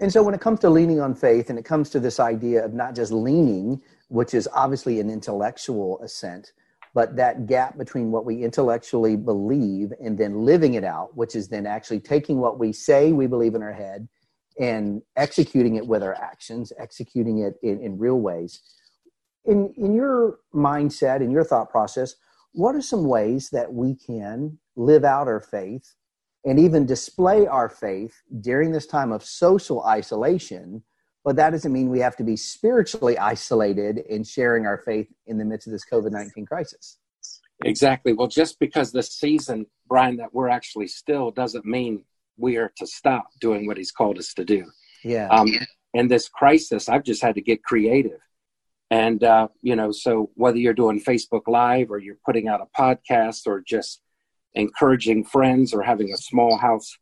And 0.00 0.10
so 0.10 0.22
when 0.22 0.34
it 0.34 0.40
comes 0.40 0.60
to 0.60 0.70
leaning 0.70 1.02
on 1.02 1.14
faith 1.14 1.50
and 1.50 1.58
it 1.58 1.66
comes 1.66 1.90
to 1.90 2.00
this 2.00 2.18
idea 2.18 2.64
of 2.64 2.72
not 2.72 2.94
just 2.94 3.12
leaning, 3.12 3.78
which 4.08 4.32
is 4.32 4.48
obviously 4.54 5.00
an 5.00 5.10
intellectual 5.10 6.00
assent, 6.00 6.54
but 6.94 7.14
that 7.16 7.46
gap 7.46 7.76
between 7.76 8.10
what 8.10 8.24
we 8.24 8.42
intellectually 8.42 9.16
believe 9.16 9.92
and 10.02 10.16
then 10.16 10.46
living 10.46 10.74
it 10.74 10.84
out, 10.84 11.14
which 11.14 11.36
is 11.36 11.46
then 11.46 11.66
actually 11.66 12.00
taking 12.00 12.38
what 12.38 12.58
we 12.58 12.72
say 12.72 13.12
we 13.12 13.26
believe 13.26 13.54
in 13.54 13.62
our 13.62 13.74
head 13.74 14.08
and 14.58 15.02
executing 15.16 15.76
it 15.76 15.86
with 15.86 16.02
our 16.02 16.14
actions, 16.14 16.72
executing 16.78 17.38
it 17.38 17.54
in, 17.62 17.80
in 17.80 17.98
real 17.98 18.20
ways. 18.20 18.60
In, 19.44 19.72
in 19.76 19.94
your 19.94 20.38
mindset, 20.54 21.20
in 21.20 21.30
your 21.30 21.44
thought 21.44 21.70
process, 21.70 22.14
what 22.52 22.74
are 22.74 22.82
some 22.82 23.06
ways 23.06 23.50
that 23.50 23.72
we 23.72 23.94
can 23.94 24.58
live 24.76 25.04
out 25.04 25.26
our 25.26 25.40
faith 25.40 25.94
and 26.44 26.58
even 26.58 26.86
display 26.86 27.46
our 27.46 27.68
faith 27.68 28.22
during 28.40 28.72
this 28.72 28.86
time 28.86 29.10
of 29.10 29.24
social 29.24 29.82
isolation? 29.84 30.82
But 31.24 31.36
that 31.36 31.50
doesn't 31.50 31.72
mean 31.72 31.88
we 31.88 32.00
have 32.00 32.16
to 32.16 32.24
be 32.24 32.36
spiritually 32.36 33.16
isolated 33.16 33.98
in 34.08 34.24
sharing 34.24 34.66
our 34.66 34.78
faith 34.78 35.08
in 35.26 35.38
the 35.38 35.44
midst 35.44 35.66
of 35.66 35.72
this 35.72 35.84
COVID 35.90 36.12
19 36.12 36.46
crisis. 36.46 36.98
Exactly. 37.64 38.12
Well, 38.12 38.28
just 38.28 38.58
because 38.58 38.92
the 38.92 39.02
season, 39.02 39.66
Brian, 39.88 40.16
that 40.16 40.34
we're 40.34 40.48
actually 40.48 40.88
still 40.88 41.30
doesn't 41.30 41.64
mean 41.64 42.04
we 42.42 42.56
are 42.56 42.72
to 42.76 42.86
stop 42.86 43.28
doing 43.40 43.66
what 43.66 43.78
he's 43.78 43.92
called 43.92 44.18
us 44.18 44.34
to 44.34 44.44
do. 44.44 44.66
Yeah. 45.04 45.28
Um, 45.28 45.48
in 45.94 46.08
this 46.08 46.28
crisis, 46.28 46.88
I've 46.88 47.04
just 47.04 47.22
had 47.22 47.36
to 47.36 47.40
get 47.40 47.62
creative. 47.62 48.20
And, 48.90 49.24
uh, 49.24 49.48
you 49.62 49.76
know, 49.76 49.92
so 49.92 50.30
whether 50.34 50.58
you're 50.58 50.74
doing 50.74 51.02
Facebook 51.02 51.42
Live 51.46 51.90
or 51.90 51.98
you're 51.98 52.18
putting 52.26 52.48
out 52.48 52.60
a 52.60 52.80
podcast 52.80 53.46
or 53.46 53.62
just 53.66 54.02
encouraging 54.54 55.24
friends 55.24 55.72
or 55.72 55.82
having 55.82 56.12
a 56.12 56.16
small 56.16 56.58
house 56.58 56.98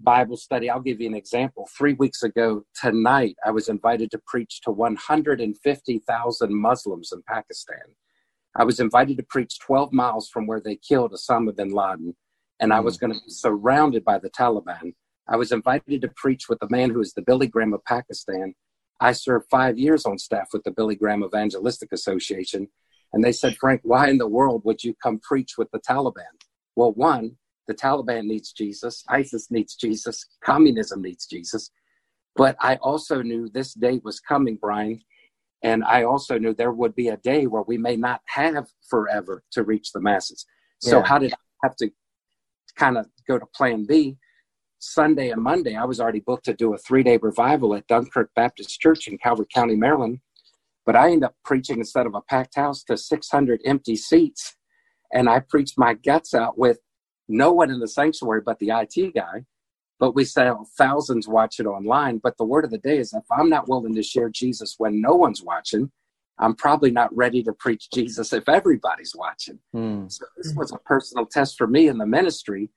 Bible 0.00 0.36
study, 0.36 0.68
I'll 0.68 0.80
give 0.80 1.00
you 1.00 1.06
an 1.06 1.14
example. 1.14 1.68
Three 1.78 1.92
weeks 1.92 2.24
ago 2.24 2.64
tonight, 2.74 3.36
I 3.44 3.52
was 3.52 3.68
invited 3.68 4.10
to 4.12 4.22
preach 4.26 4.60
to 4.62 4.72
150,000 4.72 6.54
Muslims 6.54 7.12
in 7.12 7.22
Pakistan. 7.28 7.94
I 8.56 8.64
was 8.64 8.80
invited 8.80 9.16
to 9.18 9.22
preach 9.22 9.60
12 9.60 9.92
miles 9.92 10.28
from 10.28 10.46
where 10.46 10.60
they 10.60 10.76
killed 10.76 11.12
Osama 11.12 11.54
bin 11.54 11.70
Laden, 11.70 12.16
and 12.62 12.72
I 12.72 12.80
was 12.80 12.96
mm. 12.96 13.00
going 13.00 13.12
to 13.14 13.20
be 13.20 13.30
surrounded 13.30 14.04
by 14.04 14.18
the 14.18 14.30
Taliban. 14.30 14.94
I 15.28 15.36
was 15.36 15.52
invited 15.52 16.00
to 16.00 16.12
preach 16.16 16.48
with 16.48 16.58
the 16.60 16.68
man 16.70 16.90
who 16.90 17.00
is 17.00 17.12
the 17.12 17.22
Billy 17.22 17.46
Graham 17.46 17.74
of 17.74 17.84
Pakistan. 17.84 18.54
I 19.00 19.12
served 19.12 19.46
five 19.50 19.78
years 19.78 20.06
on 20.06 20.16
staff 20.16 20.48
with 20.52 20.62
the 20.64 20.70
Billy 20.70 20.94
Graham 20.94 21.24
Evangelistic 21.24 21.92
Association. 21.92 22.68
And 23.12 23.22
they 23.22 23.32
said, 23.32 23.56
Frank, 23.56 23.80
why 23.84 24.08
in 24.08 24.16
the 24.16 24.28
world 24.28 24.62
would 24.64 24.82
you 24.82 24.94
come 25.02 25.18
preach 25.18 25.58
with 25.58 25.70
the 25.72 25.80
Taliban? 25.80 26.32
Well, 26.76 26.92
one, 26.92 27.36
the 27.68 27.74
Taliban 27.74 28.24
needs 28.24 28.52
Jesus, 28.52 29.04
ISIS 29.08 29.50
needs 29.50 29.74
Jesus, 29.74 30.24
communism 30.42 31.02
needs 31.02 31.26
Jesus. 31.26 31.70
But 32.36 32.56
I 32.60 32.76
also 32.76 33.22
knew 33.22 33.48
this 33.48 33.74
day 33.74 34.00
was 34.02 34.20
coming, 34.20 34.56
Brian. 34.60 35.00
And 35.62 35.84
I 35.84 36.04
also 36.04 36.38
knew 36.38 36.54
there 36.54 36.72
would 36.72 36.94
be 36.94 37.08
a 37.08 37.18
day 37.18 37.46
where 37.46 37.62
we 37.62 37.76
may 37.76 37.96
not 37.96 38.20
have 38.26 38.66
forever 38.88 39.42
to 39.52 39.62
reach 39.62 39.92
the 39.92 40.00
masses. 40.00 40.44
So, 40.80 40.98
Yeah. 40.98 41.04
how 41.04 41.18
did 41.18 41.32
I 41.34 41.36
have 41.62 41.76
to 41.76 41.90
kind 42.76 42.98
of 42.98 43.06
go 43.28 43.38
to 43.38 43.46
plan 43.46 43.84
B? 43.86 44.16
Sunday 44.78 45.30
and 45.30 45.40
Monday, 45.40 45.76
I 45.76 45.84
was 45.84 46.00
already 46.00 46.20
booked 46.20 46.44
to 46.46 46.54
do 46.54 46.74
a 46.74 46.78
three 46.78 47.04
day 47.04 47.16
revival 47.16 47.74
at 47.74 47.86
Dunkirk 47.86 48.30
Baptist 48.34 48.80
Church 48.80 49.06
in 49.06 49.16
Calvert 49.16 49.50
County, 49.52 49.76
Maryland. 49.76 50.18
But 50.84 50.96
I 50.96 51.06
ended 51.06 51.24
up 51.24 51.36
preaching 51.44 51.78
instead 51.78 52.06
of 52.06 52.16
a 52.16 52.20
packed 52.22 52.56
house 52.56 52.82
to 52.84 52.96
600 52.96 53.60
empty 53.64 53.94
seats. 53.94 54.56
And 55.12 55.28
I 55.28 55.40
preached 55.40 55.78
my 55.78 55.94
guts 55.94 56.34
out 56.34 56.58
with 56.58 56.78
no 57.28 57.52
one 57.52 57.70
in 57.70 57.78
the 57.78 57.86
sanctuary 57.86 58.40
but 58.44 58.58
the 58.58 58.70
IT 58.70 59.14
guy. 59.14 59.44
But 60.00 60.16
we 60.16 60.24
saw 60.24 60.64
thousands 60.76 61.28
watch 61.28 61.60
it 61.60 61.66
online. 61.66 62.18
But 62.18 62.36
the 62.36 62.44
word 62.44 62.64
of 62.64 62.72
the 62.72 62.78
day 62.78 62.98
is 62.98 63.12
if 63.12 63.22
I'm 63.30 63.48
not 63.48 63.68
willing 63.68 63.94
to 63.94 64.02
share 64.02 64.30
Jesus 64.30 64.74
when 64.78 65.00
no 65.00 65.14
one's 65.14 65.44
watching, 65.44 65.92
I'm 66.42 66.56
probably 66.56 66.90
not 66.90 67.14
ready 67.16 67.42
to 67.44 67.52
preach 67.52 67.88
Jesus 67.92 68.32
if 68.32 68.48
everybody's 68.48 69.14
watching. 69.16 69.60
Hmm. 69.72 70.08
So 70.08 70.24
this 70.36 70.52
was 70.56 70.72
a 70.72 70.78
personal 70.78 71.24
test 71.24 71.56
for 71.56 71.66
me 71.68 71.86
in 71.86 71.98
the 71.98 72.06
ministry. 72.06 72.70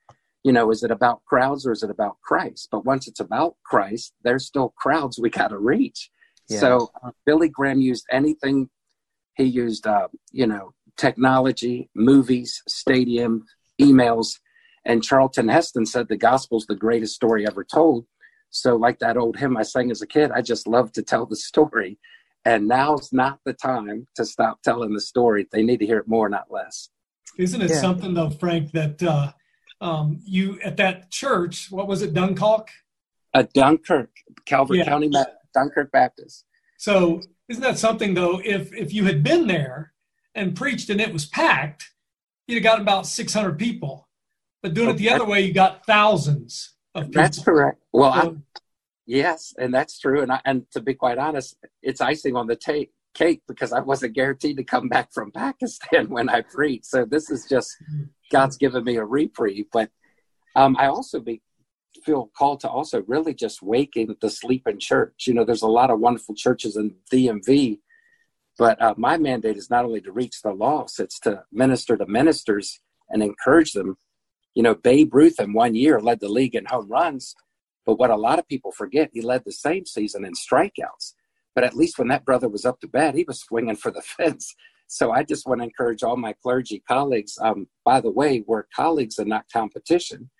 You 0.44 0.52
know, 0.52 0.70
is 0.70 0.84
it 0.84 0.92
about 0.92 1.24
crowds 1.24 1.66
or 1.66 1.72
is 1.72 1.82
it 1.82 1.90
about 1.90 2.18
Christ? 2.22 2.68
But 2.70 2.84
once 2.84 3.08
it's 3.08 3.18
about 3.18 3.56
Christ, 3.64 4.14
there's 4.22 4.46
still 4.46 4.72
crowds 4.78 5.18
we 5.18 5.30
got 5.30 5.48
to 5.48 5.58
reach. 5.58 6.10
Yeah. 6.48 6.60
So 6.60 6.90
uh, 7.04 7.10
Billy 7.24 7.48
Graham 7.48 7.80
used 7.80 8.06
anything. 8.10 8.70
He 9.36 9.44
used, 9.44 9.86
uh, 9.86 10.08
you 10.30 10.46
know, 10.46 10.72
technology, 10.96 11.90
movies, 11.94 12.62
stadium, 12.68 13.44
emails, 13.80 14.38
and 14.84 15.02
Charlton 15.02 15.48
Heston 15.48 15.84
said 15.84 16.08
the 16.08 16.16
gospel's 16.16 16.66
the 16.66 16.76
greatest 16.76 17.16
story 17.16 17.44
ever 17.46 17.64
told. 17.64 18.06
So, 18.50 18.76
like 18.76 19.00
that 19.00 19.16
old 19.16 19.36
hymn 19.36 19.56
I 19.56 19.62
sang 19.62 19.90
as 19.90 20.00
a 20.00 20.06
kid, 20.06 20.30
I 20.30 20.40
just 20.40 20.68
love 20.68 20.92
to 20.92 21.02
tell 21.02 21.26
the 21.26 21.36
story. 21.36 21.98
And 22.46 22.68
now's 22.68 23.12
not 23.12 23.40
the 23.44 23.52
time 23.52 24.06
to 24.14 24.24
stop 24.24 24.62
telling 24.62 24.94
the 24.94 25.00
story. 25.00 25.48
They 25.50 25.64
need 25.64 25.80
to 25.80 25.86
hear 25.86 25.98
it 25.98 26.06
more, 26.06 26.28
not 26.28 26.48
less. 26.48 26.90
Isn't 27.36 27.60
it 27.60 27.70
Yeah. 27.70 27.80
something 27.80 28.14
though, 28.14 28.30
Frank, 28.30 28.70
that 28.70 29.02
uh, 29.02 29.32
um, 29.80 30.20
you 30.24 30.60
at 30.62 30.76
that 30.76 31.10
church? 31.10 31.72
What 31.72 31.88
was 31.88 32.02
it, 32.02 32.14
Dunkirk? 32.14 32.68
A 33.34 33.42
Dunkirk, 33.42 34.10
Calvert 34.46 34.76
Yeah. 34.78 34.84
County, 34.84 35.10
Dunkirk 35.52 35.90
Baptist. 35.90 36.44
So 36.78 37.20
isn't 37.48 37.62
that 37.62 37.78
something 37.78 38.14
though? 38.14 38.40
If 38.44 38.72
if 38.72 38.94
you 38.94 39.06
had 39.06 39.24
been 39.24 39.48
there 39.48 39.92
and 40.34 40.54
preached 40.54 40.88
and 40.88 41.00
it 41.00 41.12
was 41.12 41.26
packed, 41.26 41.90
you'd 42.46 42.62
have 42.62 42.62
got 42.62 42.80
about 42.80 43.06
six 43.08 43.34
hundred 43.34 43.58
people. 43.58 44.08
But 44.62 44.72
doing 44.74 44.90
it 44.90 44.98
the 44.98 45.10
other 45.10 45.24
way, 45.26 45.40
you 45.42 45.52
got 45.52 45.84
thousands 45.84 46.74
of 46.94 47.06
people. 47.06 47.22
That's 47.22 47.42
correct. 47.42 47.82
Well, 47.92 48.12
I, 48.12 48.22
So- 48.22 48.38
Yes, 49.06 49.54
and 49.56 49.72
that's 49.72 49.98
true. 49.98 50.22
And 50.22 50.32
I, 50.32 50.40
and 50.44 50.68
to 50.72 50.80
be 50.80 50.94
quite 50.94 51.18
honest, 51.18 51.56
it's 51.82 52.00
icing 52.00 52.34
on 52.34 52.48
the 52.48 52.56
ta- 52.56 52.90
cake 53.14 53.42
because 53.46 53.72
I 53.72 53.80
wasn't 53.80 54.14
guaranteed 54.14 54.56
to 54.58 54.64
come 54.64 54.88
back 54.88 55.12
from 55.12 55.30
Pakistan 55.34 56.08
when 56.08 56.28
I 56.28 56.42
preached. 56.42 56.86
So 56.86 57.04
this 57.04 57.30
is 57.30 57.46
just 57.48 57.74
God's 58.30 58.56
given 58.56 58.84
me 58.84 58.96
a 58.96 59.04
reprieve. 59.04 59.66
But 59.72 59.90
um, 60.56 60.76
I 60.78 60.86
also 60.86 61.20
be 61.20 61.40
feel 62.04 62.30
called 62.36 62.60
to 62.60 62.68
also 62.68 63.02
really 63.06 63.32
just 63.32 63.62
waking 63.62 64.14
the 64.20 64.28
sleeping 64.28 64.78
church. 64.78 65.24
You 65.26 65.34
know, 65.34 65.44
there's 65.44 65.62
a 65.62 65.68
lot 65.68 65.90
of 65.90 65.98
wonderful 65.98 66.34
churches 66.34 66.76
in 66.76 66.94
DMV, 67.12 67.78
but 68.58 68.80
uh, 68.82 68.94
my 68.98 69.16
mandate 69.16 69.56
is 69.56 69.70
not 69.70 69.84
only 69.84 70.00
to 70.02 70.12
reach 70.12 70.42
the 70.42 70.52
lost; 70.52 71.00
it's 71.00 71.20
to 71.20 71.44
minister 71.52 71.96
to 71.96 72.06
ministers 72.06 72.80
and 73.08 73.22
encourage 73.22 73.72
them. 73.72 73.96
You 74.54 74.62
know, 74.62 74.74
Babe 74.74 75.14
Ruth 75.14 75.38
in 75.38 75.52
one 75.52 75.74
year 75.74 76.00
led 76.00 76.20
the 76.20 76.28
league 76.28 76.54
in 76.54 76.64
home 76.66 76.88
runs. 76.88 77.34
But 77.86 77.98
what 77.98 78.10
a 78.10 78.16
lot 78.16 78.40
of 78.40 78.48
people 78.48 78.72
forget, 78.72 79.10
he 79.12 79.22
led 79.22 79.44
the 79.44 79.52
same 79.52 79.86
season 79.86 80.24
in 80.24 80.32
strikeouts. 80.32 81.14
But 81.54 81.64
at 81.64 81.74
least 81.74 81.98
when 81.98 82.08
that 82.08 82.24
brother 82.24 82.48
was 82.48 82.66
up 82.66 82.80
to 82.80 82.88
bat, 82.88 83.14
he 83.14 83.24
was 83.26 83.40
swinging 83.40 83.76
for 83.76 83.90
the 83.90 84.02
fence. 84.16 84.54
So 84.88 85.12
I 85.12 85.22
just 85.22 85.46
want 85.46 85.60
to 85.60 85.64
encourage 85.64 86.02
all 86.02 86.16
my 86.16 86.34
clergy 86.42 86.82
colleagues. 86.86 87.38
Um, 87.40 87.68
by 87.84 88.00
the 88.00 88.10
way, 88.10 88.44
we're 88.46 88.64
colleagues 88.74 89.18
and 89.18 89.28
not 89.28 89.46
competition. 89.52 90.30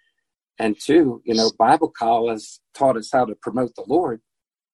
And 0.59 0.77
two, 0.79 1.23
you 1.25 1.35
know, 1.35 1.51
Bible 1.59 1.93
college 1.97 2.45
taught 2.75 2.97
us 2.97 3.11
how 3.13 3.25
to 3.27 3.35
promote 3.35 3.75
the 3.75 3.85
Lord, 3.87 4.21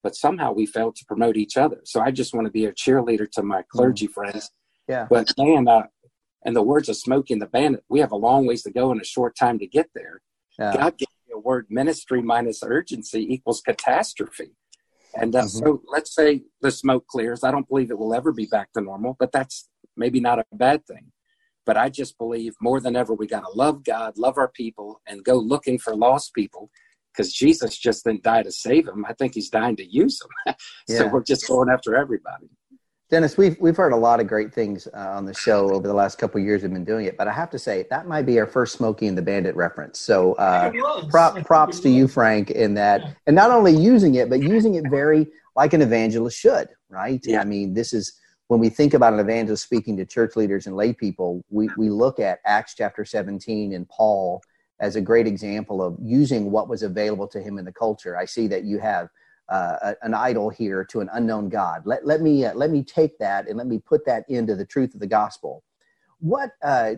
but 0.03 0.15
somehow 0.15 0.53
we 0.53 0.67
failed 0.67 0.97
to 0.97 1.05
promote 1.07 1.37
each 1.37 1.57
other. 1.57 1.81
So 1.85 2.01
I 2.01 2.11
just 2.11 2.35
want 2.35 2.47
to 2.47 2.53
be 2.53 2.67
a 2.67 2.73
cheerleader 2.73 3.29
to 3.33 3.43
my 3.43 3.63
clergy 3.71 4.07
friends. 4.07 4.51
Yeah. 4.89 5.07
But 5.11 5.33
man, 5.37 5.67
uh, 5.67 5.85
in 6.45 6.55
the 6.55 6.63
words 6.63 6.89
of 6.89 6.97
Smokey 6.97 7.33
and 7.33 7.43
the 7.43 7.47
Bandit, 7.47 7.85
we 7.89 8.01
have 8.01 8.13
a 8.13 8.17
long 8.17 8.47
ways 8.47 8.63
to 8.63 8.71
go 8.71 8.93
and 8.93 9.01
a 9.01 9.05
short 9.05 9.37
time 9.37 9.59
to 9.59 9.67
get 9.67 9.89
there. 9.95 10.21
Yeah. 10.59 10.77
God 10.77 10.99
gave 10.99 11.09
a 11.33 11.39
word 11.39 11.67
ministry 11.71 12.23
minus 12.23 12.63
urgency 12.63 13.33
equals 13.33 13.61
catastrophe. 13.61 14.53
And 15.15 15.35
uh, 15.37 15.43
Mhm. 15.43 15.49
so 15.49 15.83
let's 15.87 16.15
say 16.15 16.43
the 16.61 16.71
smoke 16.71 17.07
clears. 17.07 17.45
I 17.45 17.51
don't 17.51 17.69
believe 17.69 17.91
it 17.91 17.99
will 17.99 18.15
ever 18.15 18.33
be 18.33 18.47
back 18.47 18.73
to 18.73 18.81
normal, 18.81 19.17
but 19.19 19.33
that's 19.33 19.69
maybe 19.97 20.21
not 20.21 20.39
a 20.39 20.45
bad 20.53 20.87
thing. 20.87 21.13
But 21.65 21.77
I 21.77 21.91
just 21.91 22.19
believe 22.19 22.55
more 22.61 22.81
than 22.81 22.97
ever, 22.97 23.15
we 23.15 23.27
got 23.27 23.41
to 23.41 23.51
love 23.51 23.85
God, 23.85 24.19
love 24.19 24.37
our 24.39 24.49
people, 24.49 25.01
and 25.07 25.23
go 25.23 25.37
looking 25.37 25.79
for 25.79 25.95
lost 25.95 26.35
people 26.35 26.71
because 27.13 27.33
Jesus 27.33 27.77
just 27.77 28.05
didn't 28.05 28.23
die 28.23 28.43
to 28.43 28.51
save 28.51 28.87
them. 28.87 29.05
I 29.07 29.13
think 29.13 29.35
he's 29.35 29.51
dying 29.51 29.77
to 29.77 29.85
use 29.85 30.19
them. 30.19 30.57
so 30.89 31.05
Yeah. 31.05 31.13
we're 31.13 31.23
just 31.23 31.47
going 31.47 31.69
after 31.69 31.95
everybody. 31.95 32.49
Dennis, 33.13 33.37
we've 33.37 33.61
we've 33.61 33.77
heard 33.77 33.93
a 33.93 33.97
lot 33.97 34.21
of 34.21 34.27
great 34.27 34.55
things 34.55 34.89
uh, 34.95 34.99
on 34.99 35.27
the 35.27 35.35
show 35.35 35.71
over 35.75 35.87
the 35.87 35.93
last 35.93 36.17
couple 36.17 36.41
of 36.41 36.47
years. 36.47 36.63
We've 36.63 36.73
been 36.73 36.83
doing 36.83 37.05
it, 37.05 37.19
but 37.19 37.29
I 37.29 37.33
have 37.33 37.51
to 37.51 37.59
say 37.59 37.87
that 37.91 38.07
might 38.09 38.23
be 38.25 38.41
our 38.41 38.47
first 38.47 38.75
Smokey 38.79 39.07
and 39.07 39.19
the 39.19 39.21
Bandit 39.21 39.55
reference. 39.55 39.99
So 40.01 40.33
uh, 40.37 40.71
It 40.75 40.79
was. 40.79 41.05
I 41.05 41.11
prop, 41.11 41.45
props 41.45 41.79
to 41.81 41.91
you. 41.97 42.09
Frank, 42.09 42.51
in 42.53 42.73
that, 42.73 43.03
Yeah. 43.03 43.13
and 43.27 43.37
not 43.37 43.51
only 43.51 43.77
using 43.77 44.15
it, 44.15 44.31
but 44.31 44.41
using 44.43 44.77
it 44.77 44.89
very 44.89 45.27
like 45.55 45.75
an 45.75 45.83
evangelist 45.83 46.39
should, 46.39 46.71
right? 46.89 47.21
Yeah. 47.23 47.43
I 47.43 47.45
mean, 47.45 47.75
this 47.75 47.93
is 47.93 48.19
when 48.49 48.61
we 48.61 48.71
think 48.71 48.95
about 48.95 49.13
an 49.13 49.21
evangelist 49.21 49.63
speaking 49.63 49.95
to 49.99 50.07
church 50.07 50.35
leaders 50.35 50.67
and 50.67 50.75
lay 50.75 50.95
people, 50.95 51.45
we, 51.51 51.69
we 51.77 51.91
look 51.91 52.19
at 52.19 52.39
Acts 52.47 52.73
chapter 52.75 53.05
17 53.05 53.75
and 53.75 53.87
Paul 53.91 54.41
as 54.81 54.97
a 54.97 55.03
great 55.03 55.27
example 55.27 55.83
of 55.83 55.99
using 56.01 56.51
what 56.51 56.67
was 56.67 56.83
available 56.83 57.29
to 57.29 57.43
him 57.43 57.59
in 57.59 57.67
the 57.67 57.73
culture. 57.75 58.17
I 58.17 58.25
see 58.25 58.47
that 58.49 58.65
you 58.65 58.79
have 58.79 59.11
uh, 59.49 59.95
an 60.03 60.15
idol 60.15 60.51
here 60.51 60.85
to 60.85 61.01
an 61.01 61.11
unknown 61.13 61.49
God. 61.49 61.83
Let, 61.85 62.07
let 62.07 62.21
me 62.21 62.45
uh, 62.45 62.55
let 62.55 62.71
me 62.71 62.83
take 62.83 63.19
that 63.19 63.49
and 63.49 63.57
let 63.59 63.67
me 63.67 63.79
put 63.79 64.05
that 64.07 64.25
into 64.29 64.55
the 64.55 64.65
truth 64.65 64.95
of 64.95 65.01
the 65.01 65.07
gospel. 65.07 65.63
What 66.21 66.51
uh, 66.63 66.95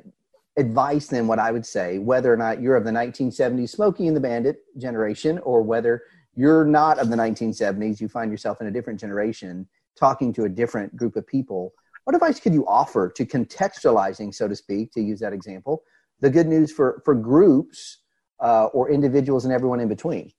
advice 0.56 1.08
then? 1.08 1.26
What 1.26 1.38
I 1.38 1.50
would 1.50 1.66
say, 1.66 1.98
whether 1.98 2.32
or 2.32 2.36
not 2.36 2.60
you're 2.60 2.76
of 2.76 2.84
the 2.84 2.90
1970s 2.90 3.70
Smokey 3.70 4.06
and 4.06 4.16
the 4.16 4.20
Bandit 4.20 4.58
generation, 4.78 5.38
or 5.38 5.62
whether 5.62 6.02
you're 6.36 6.64
not 6.64 6.98
of 6.98 7.10
the 7.10 7.16
1970s, 7.16 8.00
you 8.00 8.08
find 8.08 8.30
yourself 8.30 8.60
in 8.60 8.66
a 8.66 8.70
different 8.70 9.00
generation, 9.00 9.66
talking 9.96 10.32
to 10.34 10.44
a 10.44 10.48
different 10.48 10.94
group 10.96 11.16
of 11.16 11.26
people. 11.26 11.72
What 12.04 12.14
advice 12.14 12.38
could 12.40 12.52
you 12.52 12.66
offer 12.66 13.10
to 13.10 13.24
contextualizing, 13.24 14.34
so 14.34 14.46
to 14.46 14.54
speak, 14.54 14.92
to 14.92 15.00
use 15.00 15.20
that 15.20 15.32
example, 15.32 15.82
the 16.20 16.30
good 16.30 16.46
news 16.46 16.70
for 16.70 17.02
for 17.04 17.14
groups 17.14 17.98
uh, 18.40 18.66
or 18.66 18.90
individuals 18.90 19.44
and 19.44 19.54
everyone 19.54 19.80
in 19.80 19.88
between? 19.88 20.30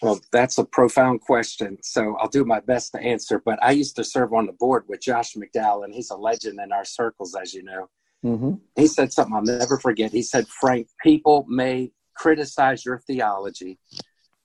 Well, 0.00 0.20
that's 0.30 0.58
a 0.58 0.64
profound 0.64 1.22
question. 1.22 1.78
So 1.82 2.16
I'll 2.20 2.28
do 2.28 2.44
my 2.44 2.60
best 2.60 2.92
to 2.92 3.00
answer. 3.00 3.42
But 3.44 3.58
I 3.62 3.72
used 3.72 3.96
to 3.96 4.04
serve 4.04 4.32
on 4.32 4.46
the 4.46 4.52
board 4.52 4.84
with 4.88 5.00
Josh 5.00 5.34
McDowell, 5.34 5.84
and 5.84 5.94
he's 5.94 6.10
a 6.10 6.16
legend 6.16 6.60
in 6.62 6.72
our 6.72 6.84
circles, 6.84 7.34
as 7.34 7.52
you 7.52 7.64
know. 7.64 7.88
Mm-hmm. 8.24 8.54
He 8.76 8.86
said 8.86 9.12
something 9.12 9.34
I'll 9.34 9.42
never 9.42 9.78
forget. 9.78 10.12
He 10.12 10.22
said, 10.22 10.46
Frank, 10.48 10.88
people 11.02 11.44
may 11.48 11.92
criticize 12.16 12.84
your 12.84 12.98
theology, 13.06 13.78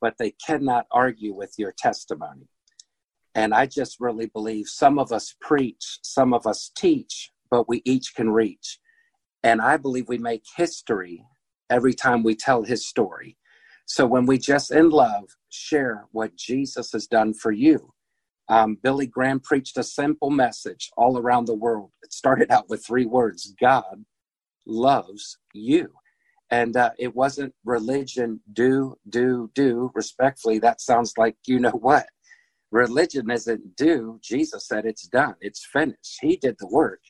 but 0.01 0.15
they 0.17 0.31
cannot 0.45 0.85
argue 0.91 1.33
with 1.33 1.53
your 1.57 1.73
testimony. 1.77 2.47
And 3.35 3.53
I 3.53 3.65
just 3.65 3.99
really 3.99 4.27
believe 4.27 4.67
some 4.67 4.99
of 4.99 5.11
us 5.11 5.35
preach, 5.41 5.99
some 6.03 6.33
of 6.33 6.45
us 6.45 6.71
teach, 6.75 7.31
but 7.49 7.67
we 7.67 7.81
each 7.83 8.13
can 8.15 8.29
reach. 8.29 8.79
And 9.43 9.59
I 9.59 9.77
believe 9.77 10.07
we 10.07 10.19
make 10.19 10.43
history 10.55 11.25
every 11.69 11.93
time 11.93 12.23
we 12.23 12.35
tell 12.35 12.63
his 12.63 12.87
story. 12.87 13.37
So 13.85 14.05
when 14.05 14.25
we 14.25 14.37
just 14.37 14.71
in 14.71 14.89
love 14.89 15.25
share 15.49 16.05
what 16.11 16.35
Jesus 16.35 16.91
has 16.93 17.07
done 17.07 17.33
for 17.33 17.51
you, 17.51 17.93
um, 18.49 18.77
Billy 18.81 19.07
Graham 19.07 19.39
preached 19.39 19.77
a 19.77 19.83
simple 19.83 20.29
message 20.29 20.89
all 20.97 21.17
around 21.17 21.45
the 21.45 21.55
world. 21.55 21.91
It 22.01 22.13
started 22.13 22.51
out 22.51 22.69
with 22.69 22.85
three 22.85 23.05
words 23.05 23.53
God 23.59 24.05
loves 24.65 25.37
you. 25.53 25.93
And 26.49 26.77
uh, 26.77 26.91
it 26.99 27.15
wasn't 27.15 27.55
religion, 27.65 28.41
do, 28.51 28.95
do, 29.09 29.49
do. 29.55 29.91
Respectfully, 29.95 30.59
that 30.59 30.81
sounds 30.81 31.13
like 31.17 31.35
you 31.45 31.59
know 31.59 31.71
what. 31.71 32.05
Religion 32.71 33.31
isn't 33.31 33.75
do. 33.75 34.19
Jesus 34.21 34.67
said 34.67 34.85
it's 34.85 35.07
done, 35.07 35.35
it's 35.41 35.65
finished. 35.65 36.17
He 36.21 36.37
did 36.37 36.55
the 36.59 36.67
work, 36.67 37.01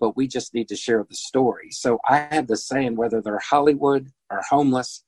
but 0.00 0.16
we 0.16 0.26
just 0.26 0.54
need 0.54 0.68
to 0.68 0.76
share 0.76 1.04
the 1.08 1.14
story. 1.14 1.70
So 1.70 1.98
I 2.08 2.28
have 2.30 2.46
the 2.46 2.56
saying 2.56 2.96
whether 2.96 3.20
they're 3.20 3.38
Hollywood 3.38 4.08
or 4.30 4.42
homeless 4.48 5.04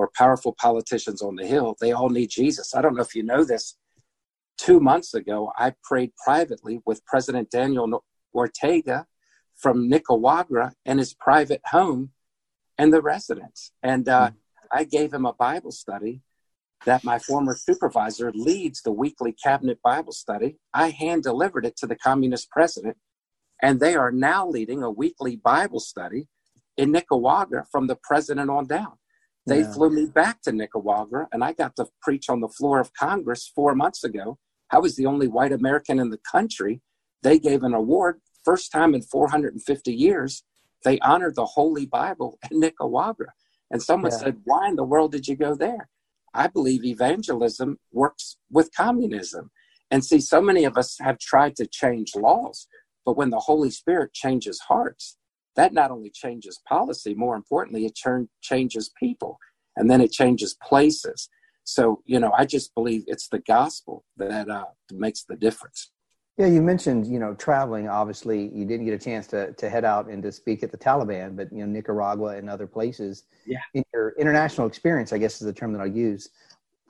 or 0.00 0.10
powerful 0.16 0.54
politicians 0.54 1.20
on 1.20 1.36
the 1.36 1.46
Hill, 1.46 1.76
they 1.80 1.92
all 1.92 2.08
need 2.08 2.30
Jesus. 2.30 2.74
I 2.74 2.80
don't 2.80 2.96
know 2.96 3.02
if 3.02 3.14
you 3.14 3.22
know 3.22 3.44
this 3.44 3.76
two 4.60 4.80
months 4.80 5.14
ago, 5.14 5.52
I 5.56 5.74
prayed 5.82 6.12
privately 6.22 6.80
with 6.84 7.04
President 7.06 7.50
Daniel 7.50 8.04
Ortega 8.34 9.06
from 9.56 9.88
Nicaragua 9.88 10.72
in 10.84 10.98
his 10.98 11.14
private 11.14 11.62
home 11.66 12.10
and 12.76 12.92
the 12.92 13.00
residence. 13.00 13.72
And 13.82 14.08
uh, 14.08 14.30
I 14.70 14.84
gave 14.84 15.12
him 15.12 15.24
a 15.24 15.32
Bible 15.32 15.72
study 15.72 16.20
that 16.86 17.04
my 17.04 17.18
former 17.18 17.54
supervisor 17.54 18.32
leads 18.34 18.82
the 18.82 18.92
weekly 18.92 19.32
cabinet 19.32 19.78
Bible 19.82 20.12
study. 20.12 20.56
I 20.72 20.90
hand 20.90 21.22
delivered 21.22 21.66
it 21.66 21.76
to 21.78 21.86
the 21.86 21.96
communist 21.96 22.50
president, 22.50 22.96
and 23.62 23.80
they 23.80 23.94
are 23.94 24.12
now 24.12 24.48
leading 24.48 24.82
a 24.82 24.90
weekly 24.90 25.36
Bible 25.36 25.80
study 25.80 26.28
in 26.76 26.90
Nicaragua 26.92 27.64
from 27.70 27.86
the 27.86 27.96
president 28.02 28.48
on 28.50 28.66
down. 28.66 28.92
They 29.50 29.60
yeah. 29.60 29.72
flew 29.72 29.90
me 29.90 30.06
back 30.06 30.40
to 30.42 30.52
Nicaragua, 30.52 31.28
and 31.32 31.44
I 31.44 31.52
got 31.52 31.76
to 31.76 31.86
preach 32.00 32.28
on 32.28 32.40
the 32.40 32.48
floor 32.48 32.80
of 32.80 32.94
Congress 32.94 33.50
four 33.54 33.74
months 33.74 34.04
ago 34.04 34.38
I 34.70 34.78
was 34.78 34.96
the 34.96 35.06
only 35.06 35.26
white 35.26 35.52
American 35.52 35.98
in 35.98 36.10
the 36.10 36.18
country. 36.18 36.80
They 37.22 37.38
gave 37.38 37.62
an 37.62 37.74
award, 37.74 38.20
first 38.44 38.70
time 38.70 38.94
in 38.94 39.02
450 39.02 39.92
years. 39.92 40.44
They 40.84 40.98
honored 41.00 41.34
the 41.34 41.46
Holy 41.46 41.86
Bible 41.86 42.38
in 42.50 42.60
Nicaragua. 42.60 43.26
And 43.70 43.82
someone 43.82 44.12
yeah. 44.12 44.18
said, 44.18 44.36
Why 44.44 44.68
in 44.68 44.76
the 44.76 44.84
world 44.84 45.12
did 45.12 45.28
you 45.28 45.36
go 45.36 45.54
there? 45.54 45.88
I 46.32 46.46
believe 46.46 46.84
evangelism 46.84 47.78
works 47.92 48.36
with 48.50 48.70
communism. 48.74 49.50
And 49.90 50.04
see, 50.04 50.20
so 50.20 50.40
many 50.40 50.64
of 50.64 50.78
us 50.78 50.96
have 51.00 51.18
tried 51.18 51.56
to 51.56 51.66
change 51.66 52.14
laws, 52.14 52.68
but 53.04 53.16
when 53.16 53.30
the 53.30 53.40
Holy 53.40 53.70
Spirit 53.70 54.12
changes 54.12 54.60
hearts, 54.60 55.16
that 55.56 55.72
not 55.72 55.90
only 55.90 56.10
changes 56.10 56.60
policy, 56.66 57.14
more 57.14 57.36
importantly, 57.36 57.86
it 57.86 57.98
turn, 58.02 58.28
changes 58.40 58.90
people. 58.98 59.38
And 59.76 59.90
then 59.90 60.00
it 60.00 60.12
changes 60.12 60.56
places. 60.62 61.28
So, 61.64 62.02
you 62.04 62.18
know, 62.18 62.32
I 62.36 62.44
just 62.44 62.74
believe 62.74 63.04
it's 63.06 63.28
the 63.28 63.38
gospel 63.38 64.04
that 64.16 64.48
uh, 64.48 64.66
makes 64.92 65.24
the 65.24 65.36
difference. 65.36 65.90
Yeah, 66.36 66.46
you 66.46 66.62
mentioned, 66.62 67.06
you 67.06 67.18
know, 67.18 67.34
traveling. 67.34 67.88
Obviously, 67.88 68.50
you 68.54 68.64
didn't 68.64 68.86
get 68.86 68.94
a 68.94 68.98
chance 68.98 69.26
to, 69.28 69.52
to 69.52 69.68
head 69.68 69.84
out 69.84 70.08
and 70.08 70.22
to 70.22 70.32
speak 70.32 70.62
at 70.62 70.72
the 70.72 70.78
Taliban, 70.78 71.36
but, 71.36 71.52
you 71.52 71.58
know, 71.58 71.66
Nicaragua 71.66 72.36
and 72.36 72.48
other 72.48 72.66
places. 72.66 73.24
Yeah. 73.46 73.58
In 73.74 73.84
your 73.92 74.14
international 74.18 74.66
experience, 74.66 75.12
I 75.12 75.18
guess 75.18 75.34
is 75.34 75.46
the 75.46 75.52
term 75.52 75.72
that 75.74 75.80
I'll 75.80 75.86
use. 75.86 76.30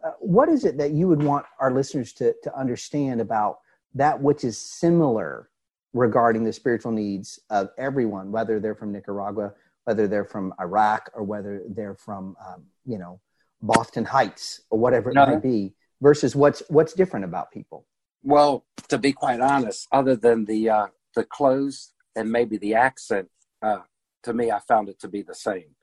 Uh, 0.04 0.12
what 0.20 0.48
is 0.48 0.64
it 0.64 0.78
that 0.78 0.92
you 0.92 1.08
would 1.08 1.22
want 1.22 1.44
our 1.58 1.72
listeners 1.72 2.12
to, 2.14 2.34
to 2.42 2.58
understand 2.58 3.20
about 3.20 3.58
that 3.94 4.20
which 4.20 4.44
is 4.44 4.56
similar 4.56 5.49
regarding 5.92 6.44
the 6.44 6.52
spiritual 6.52 6.92
needs 6.92 7.38
of 7.50 7.70
everyone, 7.78 8.30
whether 8.30 8.60
they're 8.60 8.74
from 8.74 8.92
Nicaragua, 8.92 9.52
whether 9.84 10.06
they're 10.06 10.24
from 10.24 10.54
Iraq, 10.60 11.10
or 11.14 11.24
whether 11.24 11.62
they're 11.68 11.96
from, 11.96 12.36
um, 12.46 12.64
you 12.86 12.98
know, 12.98 13.20
Boston 13.62 14.04
Heights 14.04 14.62
or 14.70 14.78
whatever 14.78 15.10
it 15.10 15.14
no. 15.14 15.26
might 15.26 15.42
be 15.42 15.74
versus 16.00 16.34
what's 16.34 16.62
what's 16.68 16.94
different 16.94 17.24
about 17.24 17.50
people? 17.50 17.86
Well, 18.22 18.64
to 18.88 18.98
be 18.98 19.12
quite 19.12 19.40
honest, 19.40 19.86
other 19.92 20.16
than 20.16 20.44
the 20.44 20.70
uh, 20.70 20.86
the 21.14 21.24
clothes 21.24 21.92
and 22.16 22.30
maybe 22.30 22.56
the 22.56 22.74
accent, 22.74 23.28
uh, 23.62 23.80
to 24.24 24.34
me, 24.34 24.50
I 24.50 24.60
found 24.60 24.88
it 24.88 25.00
to 25.00 25.08
be 25.08 25.22
the 25.22 25.34
same. 25.34 25.74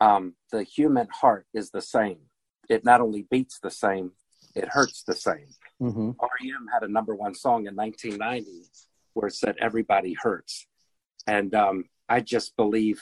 Um, 0.00 0.34
the 0.52 0.62
human 0.62 1.08
heart 1.12 1.46
is 1.52 1.70
the 1.70 1.82
same. 1.82 2.18
It 2.68 2.84
not 2.84 3.00
only 3.00 3.26
beats 3.30 3.58
the 3.58 3.70
same, 3.70 4.12
it 4.54 4.68
hurts 4.68 5.02
the 5.02 5.14
same. 5.14 5.48
Mm-hmm. 5.80 6.10
REM 6.20 6.66
had 6.72 6.82
a 6.82 6.88
number 6.88 7.14
one 7.14 7.34
song 7.34 7.66
in 7.66 7.74
1990 7.74 8.68
where 9.18 9.30
said 9.30 9.56
"Everybody 9.60 10.14
hurts," 10.20 10.66
and 11.26 11.54
um, 11.54 11.84
I 12.08 12.20
just 12.20 12.56
believe 12.56 13.00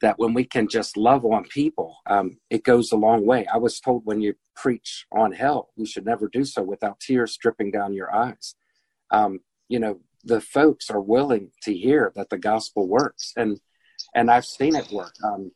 that 0.00 0.18
when 0.18 0.34
we 0.34 0.44
can 0.44 0.68
just 0.68 0.96
love 0.96 1.24
on 1.24 1.44
people, 1.44 1.96
um, 2.06 2.36
it 2.50 2.64
goes 2.64 2.92
a 2.92 2.96
long 2.96 3.24
way. 3.24 3.46
I 3.46 3.56
was 3.56 3.80
told 3.80 4.04
when 4.04 4.20
you 4.20 4.34
preach 4.54 5.06
on 5.12 5.32
hell, 5.32 5.70
you 5.76 5.86
should 5.86 6.04
never 6.04 6.28
do 6.28 6.44
so 6.44 6.62
without 6.62 7.00
tears 7.00 7.38
dripping 7.40 7.70
down 7.70 7.94
your 7.94 8.14
eyes. 8.14 8.54
Um, 9.10 9.40
you 9.68 9.78
know, 9.78 10.00
the 10.24 10.40
folks 10.40 10.90
are 10.90 11.00
willing 11.00 11.52
to 11.62 11.72
hear 11.72 12.12
that 12.16 12.30
the 12.30 12.38
gospel 12.38 12.88
works, 12.88 13.32
and 13.36 13.60
and 14.14 14.30
I've 14.30 14.44
seen 14.44 14.74
it 14.74 14.90
work. 14.90 15.14
Um, 15.24 15.52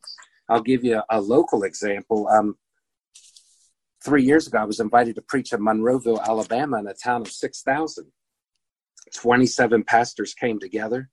I'll 0.49 0.63
give 0.63 0.85
you 0.85 0.99
a, 0.99 1.19
a 1.19 1.21
local 1.21 1.63
example. 1.65 2.29
Um, 2.29 2.57
three 4.03 4.23
years 4.23 4.47
ago, 4.47 4.59
I 4.59 4.65
was 4.65 4.81
invited 4.81 5.17
to 5.17 5.23
preach 5.23 5.53
in 5.53 5.61
Monroeville, 5.61 6.25
Alabama, 6.25 6.79
in 6.79 6.87
a 6.87 6.95
town 6.95 7.23
of 7.23 7.29
six 7.29 7.63
thousand. 7.63 8.07
Twenty-seven 9.15 9.85
pastors 9.85 10.35
came 10.35 10.59
together, 10.59 11.11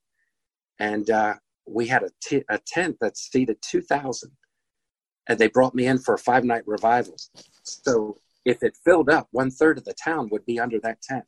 and 0.79 1.09
uh, 1.09 1.35
we 1.67 1.87
had 1.87 2.03
a, 2.03 2.09
t- 2.21 2.43
a 2.49 2.59
tent 2.59 2.97
that 3.01 3.17
seated 3.17 3.57
2,000. 3.61 4.31
And 5.27 5.39
they 5.39 5.47
brought 5.47 5.73
me 5.73 5.87
in 5.87 5.97
for 5.97 6.13
a 6.13 6.19
five 6.19 6.43
night 6.43 6.63
revival. 6.67 7.15
So 7.63 8.17
if 8.43 8.61
it 8.61 8.77
filled 8.83 9.09
up, 9.09 9.27
one 9.31 9.49
third 9.49 9.77
of 9.77 9.85
the 9.85 9.93
town 9.93 10.29
would 10.31 10.45
be 10.45 10.59
under 10.59 10.79
that 10.81 11.01
tent. 11.01 11.25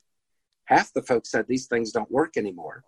Half 0.66 0.92
the 0.92 1.02
folks 1.02 1.30
said 1.30 1.46
these 1.48 1.66
things 1.66 1.90
don't 1.90 2.10
work 2.10 2.36
anymore. 2.36 2.84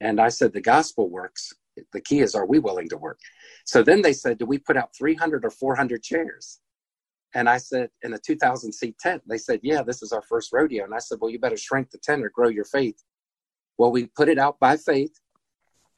And 0.00 0.20
I 0.20 0.30
said, 0.30 0.52
the 0.52 0.60
gospel 0.60 1.08
works. 1.08 1.52
The 1.92 2.00
key 2.00 2.20
is, 2.20 2.34
are 2.34 2.46
we 2.46 2.58
willing 2.58 2.88
to 2.88 2.96
work? 2.96 3.20
So 3.64 3.82
then 3.82 4.02
they 4.02 4.12
said, 4.12 4.38
do 4.38 4.46
we 4.46 4.58
put 4.58 4.76
out 4.76 4.96
300 4.96 5.44
or 5.44 5.50
400 5.50 6.02
chairs? 6.02 6.58
And 7.34 7.48
I 7.48 7.58
said, 7.58 7.90
in 8.02 8.14
a 8.14 8.18
2,000 8.18 8.72
seat 8.72 8.96
tent, 8.98 9.22
they 9.26 9.38
said, 9.38 9.60
yeah, 9.62 9.82
this 9.82 10.02
is 10.02 10.12
our 10.12 10.22
first 10.22 10.52
rodeo. 10.52 10.84
And 10.84 10.94
I 10.94 10.98
said, 10.98 11.18
well, 11.20 11.30
you 11.30 11.38
better 11.38 11.56
shrink 11.56 11.90
the 11.90 11.98
tent 11.98 12.24
or 12.24 12.30
grow 12.30 12.48
your 12.48 12.64
faith. 12.64 13.02
Well, 13.76 13.92
we 13.92 14.06
put 14.06 14.28
it 14.28 14.38
out 14.38 14.58
by 14.58 14.76
faith 14.76 15.12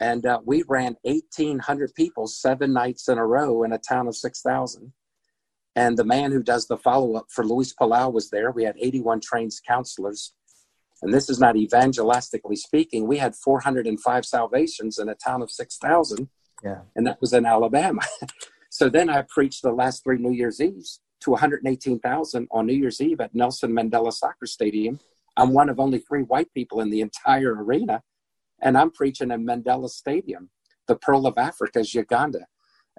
and 0.01 0.25
uh, 0.27 0.41
we 0.45 0.65
ran 0.67 0.97
1,800 1.03 1.95
people 1.95 2.27
seven 2.27 2.73
nights 2.73 3.09
in 3.09 3.19
a 3.19 3.27
row 3.27 3.63
in 3.63 3.73
a 3.73 3.79
town 3.79 4.09
of 4.09 4.17
6,000. 4.17 4.93
And 5.77 5.97
the 5.97 6.05
man 6.05 6.33
who 6.33 6.43
does 6.43 6.67
the 6.67 6.79
follow 6.79 7.15
up 7.15 7.27
for 7.31 7.45
Luis 7.45 7.73
Palau 7.75 8.13
was 8.13 8.31
there. 8.31 8.51
We 8.51 8.65
had 8.65 8.77
81 8.81 9.21
trained 9.21 9.53
counselors. 9.67 10.33
And 11.03 11.15
this 11.15 11.31
is 11.31 11.39
not 11.39 11.55
evangelistically 11.55 12.57
speaking. 12.57 13.07
We 13.07 13.19
had 13.19 13.37
405 13.37 14.25
salvations 14.25 14.99
in 14.99 15.09
a 15.09 15.15
town 15.15 15.43
of 15.43 15.51
6,000. 15.51 16.29
Yeah. 16.65 16.81
And 16.97 17.07
that 17.07 17.21
was 17.21 17.33
in 17.33 17.47
Alabama. 17.47 18.03
so 18.71 18.89
then 18.89 19.09
I 19.09 19.23
preached 19.23 19.63
the 19.63 19.73
last 19.73 20.03
three 20.03 20.19
New 20.19 20.33
Year's 20.33 20.61
Eves 20.61 21.01
to 21.21 21.31
118,000 21.31 22.49
on 22.51 22.67
New 22.67 22.75
Year's 22.75 23.01
Eve 23.01 23.21
at 23.21 23.35
Nelson 23.35 23.73
Mandela 23.73 24.13
Soccer 24.13 24.47
Stadium. 24.47 24.99
I'm 25.37 25.53
one 25.53 25.69
of 25.69 25.79
only 25.79 25.99
three 25.99 26.23
white 26.23 26.53
people 26.53 26.81
in 26.81 26.91
the 26.91 27.01
entire 27.01 27.55
arena 27.55 28.03
and 28.63 28.77
I'm 28.77 28.91
preaching 28.91 29.31
in 29.31 29.47
Mandela 29.47 29.89
Stadium, 29.89 30.51
the 30.87 30.97
Pearl 30.97 31.27
of 31.27 31.39
Africa 31.39 31.85
Uganda. 31.85 32.47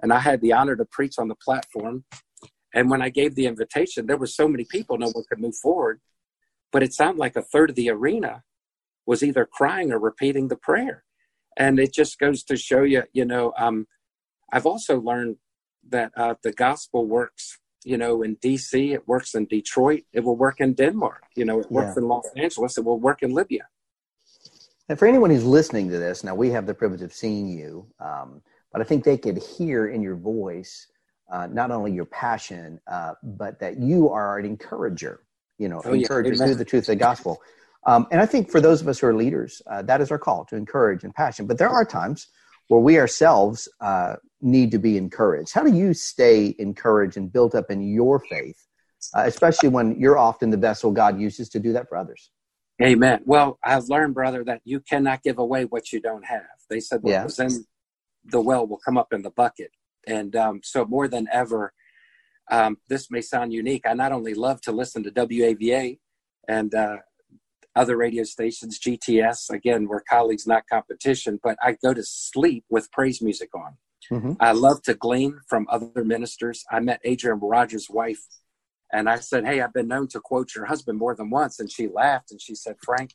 And 0.02 0.12
I 0.12 0.18
had 0.18 0.40
the 0.40 0.52
honor 0.52 0.76
to 0.76 0.84
preach 0.84 1.14
on 1.18 1.28
the 1.28 1.34
platform. 1.36 2.04
And 2.74 2.90
when 2.90 3.02
I 3.02 3.10
gave 3.10 3.34
the 3.34 3.46
invitation, 3.46 4.06
there 4.06 4.16
were 4.16 4.26
so 4.26 4.48
many 4.48 4.64
people, 4.64 4.98
no 4.98 5.10
one 5.10 5.24
could 5.28 5.40
move 5.40 5.56
forward. 5.56 6.00
But 6.72 6.82
it 6.82 6.94
sounded 6.94 7.20
like 7.20 7.36
a 7.36 7.42
third 7.42 7.70
of 7.70 7.76
the 7.76 7.90
arena 7.90 8.42
was 9.06 9.22
either 9.22 9.46
crying 9.46 9.92
or 9.92 9.98
repeating 9.98 10.48
the 10.48 10.56
prayer. 10.56 11.04
And 11.56 11.78
it 11.78 11.92
just 11.92 12.18
goes 12.18 12.42
to 12.44 12.56
show 12.56 12.82
you, 12.82 13.02
you 13.12 13.24
know, 13.24 13.52
um, 13.58 13.86
I've 14.52 14.66
also 14.66 14.98
learned 14.98 15.36
that 15.88 16.12
uh, 16.16 16.34
the 16.42 16.52
gospel 16.52 17.06
works, 17.06 17.58
you 17.84 17.96
know, 17.96 18.22
in 18.22 18.36
DC, 18.36 18.94
it 18.94 19.06
works 19.08 19.34
in 19.34 19.46
Detroit, 19.46 20.02
it 20.12 20.20
will 20.20 20.36
work 20.36 20.60
in 20.60 20.74
Denmark, 20.74 21.22
you 21.36 21.44
know, 21.44 21.60
it 21.60 21.70
works 21.70 21.94
yeah. 21.96 22.02
in 22.02 22.08
Los 22.08 22.28
Angeles, 22.36 22.78
it 22.78 22.84
will 22.84 23.00
work 23.00 23.22
in 23.22 23.32
Libya. 23.32 23.66
And 24.88 24.98
for 24.98 25.06
anyone 25.06 25.30
who's 25.30 25.44
listening 25.44 25.88
to 25.90 25.98
this, 25.98 26.24
now 26.24 26.34
we 26.34 26.50
have 26.50 26.66
the 26.66 26.74
privilege 26.74 27.02
of 27.02 27.12
seeing 27.12 27.48
you, 27.48 27.86
um, 28.00 28.42
but 28.72 28.80
I 28.80 28.84
think 28.84 29.04
they 29.04 29.18
could 29.18 29.38
hear 29.38 29.88
in 29.88 30.02
your 30.02 30.16
voice 30.16 30.88
uh, 31.30 31.46
not 31.46 31.70
only 31.70 31.92
your 31.92 32.04
passion, 32.04 32.78
uh, 32.86 33.14
but 33.22 33.58
that 33.58 33.78
you 33.78 34.10
are 34.10 34.38
an 34.38 34.44
encourager. 34.44 35.20
You 35.58 35.68
know, 35.68 35.80
oh, 35.84 35.92
encourager 35.92 36.34
yeah. 36.34 36.44
through 36.44 36.56
the 36.56 36.64
truth 36.64 36.84
of 36.84 36.88
the 36.88 36.96
gospel. 36.96 37.40
Um, 37.86 38.06
and 38.10 38.20
I 38.20 38.26
think 38.26 38.50
for 38.50 38.60
those 38.60 38.80
of 38.80 38.88
us 38.88 38.98
who 38.98 39.06
are 39.06 39.14
leaders, 39.14 39.62
uh, 39.66 39.82
that 39.82 40.00
is 40.00 40.10
our 40.10 40.18
call 40.18 40.44
to 40.46 40.56
encourage 40.56 41.04
and 41.04 41.14
passion. 41.14 41.46
But 41.46 41.58
there 41.58 41.68
are 41.68 41.84
times 41.84 42.28
where 42.72 42.80
we 42.80 42.98
ourselves 42.98 43.68
uh, 43.82 44.16
need 44.40 44.70
to 44.70 44.78
be 44.78 44.96
encouraged. 44.96 45.52
How 45.52 45.62
do 45.62 45.76
you 45.76 45.92
stay 45.92 46.56
encouraged 46.58 47.18
and 47.18 47.30
built 47.30 47.54
up 47.54 47.70
in 47.70 47.82
your 47.82 48.18
faith, 48.18 48.56
uh, 49.14 49.24
especially 49.26 49.68
when 49.68 50.00
you're 50.00 50.16
often 50.16 50.48
the 50.48 50.56
vessel 50.56 50.90
God 50.90 51.20
uses 51.20 51.50
to 51.50 51.60
do 51.60 51.74
that 51.74 51.86
for 51.86 51.98
others? 51.98 52.30
Amen. 52.82 53.20
Well, 53.26 53.58
I've 53.62 53.90
learned, 53.90 54.14
brother, 54.14 54.42
that 54.44 54.62
you 54.64 54.80
cannot 54.80 55.22
give 55.22 55.38
away 55.38 55.66
what 55.66 55.92
you 55.92 56.00
don't 56.00 56.24
have. 56.24 56.46
They 56.70 56.80
said 56.80 57.02
what 57.02 57.10
yeah. 57.10 57.24
was 57.24 57.38
in 57.38 57.66
the 58.24 58.40
well 58.40 58.66
will 58.66 58.80
come 58.82 58.96
up 58.96 59.12
in 59.12 59.20
the 59.20 59.30
bucket. 59.30 59.72
And 60.06 60.34
um, 60.34 60.60
so 60.64 60.86
more 60.86 61.08
than 61.08 61.28
ever, 61.30 61.74
um, 62.50 62.78
this 62.88 63.10
may 63.10 63.20
sound 63.20 63.52
unique. 63.52 63.82
I 63.86 63.92
not 63.92 64.12
only 64.12 64.32
love 64.32 64.62
to 64.62 64.72
listen 64.72 65.02
to 65.02 65.10
WAVA 65.10 65.98
and 66.48 66.74
uh, 66.74 66.96
other 67.74 67.96
radio 67.96 68.24
stations, 68.24 68.78
GTS, 68.78 69.50
again, 69.50 69.86
we're 69.88 70.02
colleagues, 70.02 70.46
not 70.46 70.68
competition, 70.68 71.40
but 71.42 71.56
I 71.62 71.76
go 71.82 71.94
to 71.94 72.02
sleep 72.02 72.64
with 72.68 72.90
praise 72.92 73.22
music 73.22 73.50
on. 73.54 73.76
Mm-hmm. 74.10 74.32
I 74.40 74.52
love 74.52 74.82
to 74.82 74.94
glean 74.94 75.40
from 75.48 75.66
other 75.70 76.04
ministers. 76.04 76.64
I 76.70 76.80
met 76.80 77.00
Adrian 77.04 77.38
Rogers' 77.40 77.88
wife, 77.88 78.20
and 78.92 79.08
I 79.08 79.16
said, 79.16 79.46
Hey, 79.46 79.60
I've 79.60 79.72
been 79.72 79.88
known 79.88 80.08
to 80.08 80.20
quote 80.20 80.54
your 80.54 80.66
husband 80.66 80.98
more 80.98 81.14
than 81.14 81.30
once. 81.30 81.60
And 81.60 81.70
she 81.70 81.88
laughed 81.88 82.30
and 82.30 82.40
she 82.40 82.54
said, 82.54 82.76
Frank, 82.84 83.14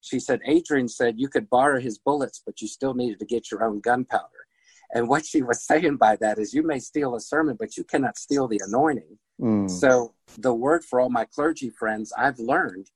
she 0.00 0.20
said, 0.20 0.40
Adrian 0.46 0.88
said 0.88 1.18
you 1.18 1.28
could 1.28 1.50
borrow 1.50 1.80
his 1.80 1.98
bullets, 1.98 2.40
but 2.44 2.60
you 2.62 2.68
still 2.68 2.94
needed 2.94 3.18
to 3.18 3.26
get 3.26 3.50
your 3.50 3.64
own 3.64 3.80
gunpowder. 3.80 4.46
And 4.94 5.08
what 5.08 5.26
she 5.26 5.42
was 5.42 5.62
saying 5.66 5.96
by 5.96 6.16
that 6.16 6.38
is 6.38 6.54
you 6.54 6.62
may 6.62 6.78
steal 6.78 7.14
a 7.14 7.20
sermon, 7.20 7.56
but 7.58 7.76
you 7.76 7.84
cannot 7.84 8.16
steal 8.16 8.48
the 8.48 8.60
anointing. 8.64 9.18
Mm. 9.40 9.70
So, 9.70 10.14
the 10.38 10.54
word 10.54 10.84
for 10.84 10.98
all 10.98 11.10
my 11.10 11.24
clergy 11.24 11.70
friends, 11.70 12.12
I've 12.16 12.38
learned 12.38 12.90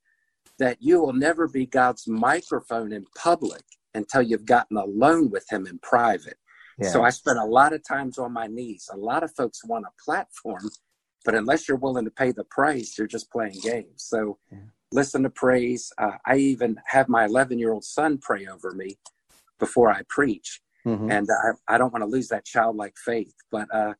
that 0.62 0.78
you 0.80 1.00
will 1.00 1.12
never 1.12 1.48
be 1.48 1.66
God's 1.66 2.06
microphone 2.06 2.92
in 2.92 3.04
public 3.16 3.62
until 3.94 4.22
you've 4.22 4.46
gotten 4.46 4.76
alone 4.76 5.30
with 5.30 5.46
Him 5.50 5.66
in 5.66 5.78
private. 5.78 6.38
Yeah. 6.78 6.88
So, 6.88 7.02
I 7.02 7.10
spent 7.10 7.38
a 7.38 7.44
lot 7.44 7.72
of 7.72 7.86
times 7.86 8.18
on 8.18 8.32
my 8.32 8.46
knees. 8.46 8.88
A 8.92 8.96
lot 8.96 9.22
of 9.22 9.34
folks 9.34 9.64
want 9.64 9.84
a 9.86 10.02
platform, 10.02 10.70
but 11.24 11.34
unless 11.34 11.68
you're 11.68 11.76
willing 11.76 12.06
to 12.06 12.10
pay 12.10 12.32
the 12.32 12.44
price, 12.44 12.96
you're 12.96 13.06
just 13.06 13.30
playing 13.30 13.60
games. 13.62 13.96
So, 13.96 14.38
yeah. 14.50 14.58
listen 14.90 15.22
to 15.24 15.30
praise. 15.30 15.92
Uh, 15.98 16.16
I 16.26 16.36
even 16.36 16.76
have 16.86 17.08
my 17.08 17.26
11 17.26 17.58
year 17.58 17.72
old 17.72 17.84
son 17.84 18.18
pray 18.18 18.46
over 18.46 18.72
me 18.72 18.98
before 19.58 19.90
I 19.90 20.02
preach 20.08 20.62
Mm-hmm. 20.86 21.10
And 21.10 21.28
I, 21.30 21.74
I 21.74 21.78
don't 21.78 21.92
want 21.92 22.02
to 22.02 22.10
lose 22.10 22.28
that 22.28 22.44
childlike 22.44 22.96
faith. 22.96 23.34
But 23.50 23.72
uh, 23.74 23.94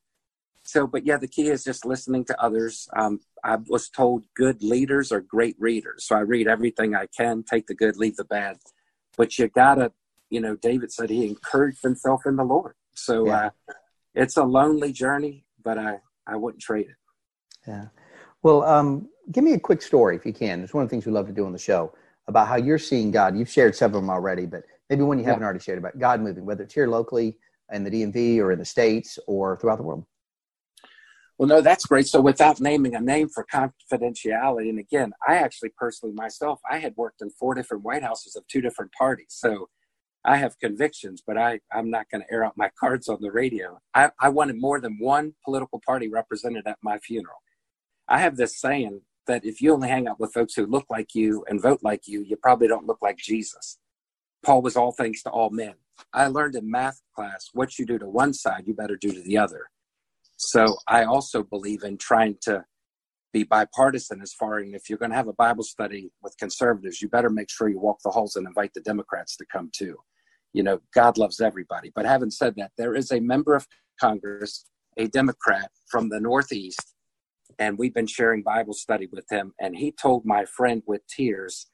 so, 0.64 0.86
but 0.86 1.06
yeah, 1.06 1.16
the 1.16 1.28
key 1.28 1.48
is 1.48 1.64
just 1.64 1.84
listening 1.84 2.24
to 2.26 2.42
others. 2.42 2.88
Um, 2.96 3.20
I 3.44 3.58
was 3.66 3.88
told 3.88 4.24
good 4.34 4.62
leaders 4.62 5.10
are 5.10 5.20
great 5.20 5.56
readers. 5.58 6.06
So 6.06 6.16
I 6.16 6.20
read 6.20 6.46
everything 6.46 6.94
I 6.94 7.06
can, 7.06 7.42
take 7.42 7.66
the 7.66 7.74
good, 7.74 7.96
leave 7.96 8.16
the 8.16 8.24
bad. 8.24 8.58
But 9.16 9.38
you 9.38 9.48
gotta, 9.48 9.92
you 10.30 10.40
know, 10.40 10.56
David 10.56 10.92
said 10.92 11.10
he 11.10 11.26
encouraged 11.26 11.82
himself 11.82 12.22
in 12.24 12.36
the 12.36 12.44
Lord. 12.44 12.74
So 12.94 13.26
yeah. 13.26 13.50
uh, 13.68 13.74
it's 14.14 14.36
a 14.36 14.44
lonely 14.44 14.92
journey, 14.92 15.44
but 15.62 15.78
I, 15.78 16.00
I 16.26 16.36
wouldn't 16.36 16.62
trade 16.62 16.86
it. 16.86 16.96
Yeah. 17.66 17.86
Well, 18.42 18.62
um, 18.64 19.08
give 19.30 19.44
me 19.44 19.54
a 19.54 19.58
quick 19.58 19.82
story 19.82 20.16
if 20.16 20.26
you 20.26 20.32
can. 20.32 20.62
It's 20.62 20.74
one 20.74 20.82
of 20.82 20.88
the 20.88 20.90
things 20.90 21.06
we 21.06 21.12
love 21.12 21.26
to 21.26 21.32
do 21.32 21.46
on 21.46 21.52
the 21.52 21.58
show 21.58 21.92
about 22.28 22.48
how 22.48 22.56
you're 22.56 22.78
seeing 22.78 23.10
God. 23.10 23.36
You've 23.36 23.50
shared 23.50 23.74
several 23.74 23.98
of 23.98 24.04
them 24.04 24.10
already, 24.10 24.46
but 24.46 24.64
maybe 24.88 25.02
one 25.02 25.18
you 25.18 25.24
haven't 25.24 25.42
already 25.42 25.60
shared 25.60 25.78
about 25.78 25.98
God 25.98 26.20
moving, 26.20 26.44
whether 26.44 26.62
it's 26.62 26.74
here 26.74 26.86
locally 26.86 27.36
in 27.72 27.84
the 27.84 27.90
DMV 27.90 28.38
or 28.38 28.52
in 28.52 28.58
the 28.58 28.64
States 28.64 29.18
or 29.26 29.56
throughout 29.56 29.76
the 29.76 29.82
world. 29.82 30.04
Well, 31.38 31.48
no, 31.48 31.60
that's 31.60 31.86
great. 31.86 32.06
So, 32.06 32.20
without 32.20 32.60
naming 32.60 32.94
a 32.94 33.00
name 33.00 33.28
for 33.28 33.46
confidentiality, 33.52 34.68
and 34.68 34.78
again, 34.78 35.12
I 35.26 35.36
actually 35.36 35.70
personally 35.76 36.14
myself, 36.14 36.60
I 36.70 36.78
had 36.78 36.94
worked 36.96 37.20
in 37.20 37.30
four 37.30 37.54
different 37.54 37.84
White 37.84 38.02
Houses 38.02 38.36
of 38.36 38.46
two 38.46 38.60
different 38.60 38.92
parties. 38.92 39.28
So, 39.30 39.68
I 40.24 40.36
have 40.36 40.58
convictions, 40.60 41.22
but 41.26 41.36
I, 41.36 41.60
I'm 41.72 41.90
not 41.90 42.08
going 42.10 42.22
to 42.22 42.32
air 42.32 42.44
out 42.44 42.56
my 42.56 42.70
cards 42.78 43.08
on 43.08 43.18
the 43.20 43.32
radio. 43.32 43.80
I, 43.94 44.10
I 44.20 44.28
wanted 44.28 44.56
more 44.60 44.80
than 44.80 44.98
one 45.00 45.34
political 45.44 45.80
party 45.84 46.08
represented 46.08 46.66
at 46.66 46.78
my 46.82 46.98
funeral. 46.98 47.42
I 48.08 48.18
have 48.18 48.36
this 48.36 48.60
saying 48.60 49.00
that 49.26 49.44
if 49.44 49.60
you 49.60 49.72
only 49.72 49.88
hang 49.88 50.06
out 50.06 50.20
with 50.20 50.32
folks 50.32 50.54
who 50.54 50.66
look 50.66 50.86
like 50.90 51.14
you 51.14 51.44
and 51.48 51.60
vote 51.60 51.80
like 51.82 52.02
you, 52.06 52.22
you 52.22 52.36
probably 52.36 52.68
don't 52.68 52.86
look 52.86 52.98
like 53.02 53.16
Jesus. 53.16 53.78
Paul 54.44 54.62
was 54.62 54.76
all 54.76 54.92
things 54.92 55.22
to 55.22 55.30
all 55.30 55.50
men. 55.50 55.74
I 56.12 56.26
learned 56.26 56.56
in 56.56 56.70
math 56.70 57.00
class 57.14 57.48
what 57.52 57.78
you 57.78 57.86
do 57.86 57.98
to 57.98 58.06
one 58.06 58.32
side, 58.32 58.64
you 58.66 58.74
better 58.74 58.96
do 58.96 59.12
to 59.12 59.22
the 59.22 59.38
other. 59.38 59.70
So 60.44 60.76
I 60.88 61.04
also 61.04 61.44
believe 61.44 61.84
in 61.84 61.98
trying 61.98 62.36
to 62.42 62.64
be 63.32 63.44
bipartisan 63.44 64.20
as 64.20 64.32
far 64.32 64.58
as 64.58 64.66
if 64.72 64.90
you're 64.90 64.98
going 64.98 65.12
to 65.12 65.16
have 65.16 65.28
a 65.28 65.32
Bible 65.34 65.62
study 65.62 66.10
with 66.22 66.36
conservatives, 66.36 67.00
you 67.00 67.08
better 67.08 67.30
make 67.30 67.48
sure 67.48 67.68
you 67.68 67.78
walk 67.78 67.98
the 68.04 68.10
halls 68.10 68.36
and 68.36 68.46
invite 68.46 68.74
the 68.74 68.80
Democrats 68.80 69.36
to 69.36 69.46
come 69.50 69.70
too. 69.72 69.96
You 70.52 70.64
know, 70.64 70.80
God 70.94 71.16
loves 71.16 71.40
everybody. 71.40 71.92
But 71.94 72.04
having 72.04 72.30
said 72.30 72.54
that, 72.56 72.72
there 72.76 72.94
is 72.94 73.12
a 73.12 73.20
member 73.20 73.54
of 73.54 73.66
Congress, 74.00 74.66
a 74.98 75.06
Democrat 75.06 75.70
from 75.88 76.08
the 76.08 76.20
Northeast, 76.20 76.94
and 77.58 77.78
we've 77.78 77.94
been 77.94 78.06
sharing 78.06 78.42
Bible 78.42 78.74
study 78.74 79.08
with 79.10 79.26
him. 79.30 79.54
And 79.60 79.76
he 79.76 79.92
told 79.92 80.26
my 80.26 80.44
friend 80.44 80.82
with 80.86 81.06
tears 81.06 81.68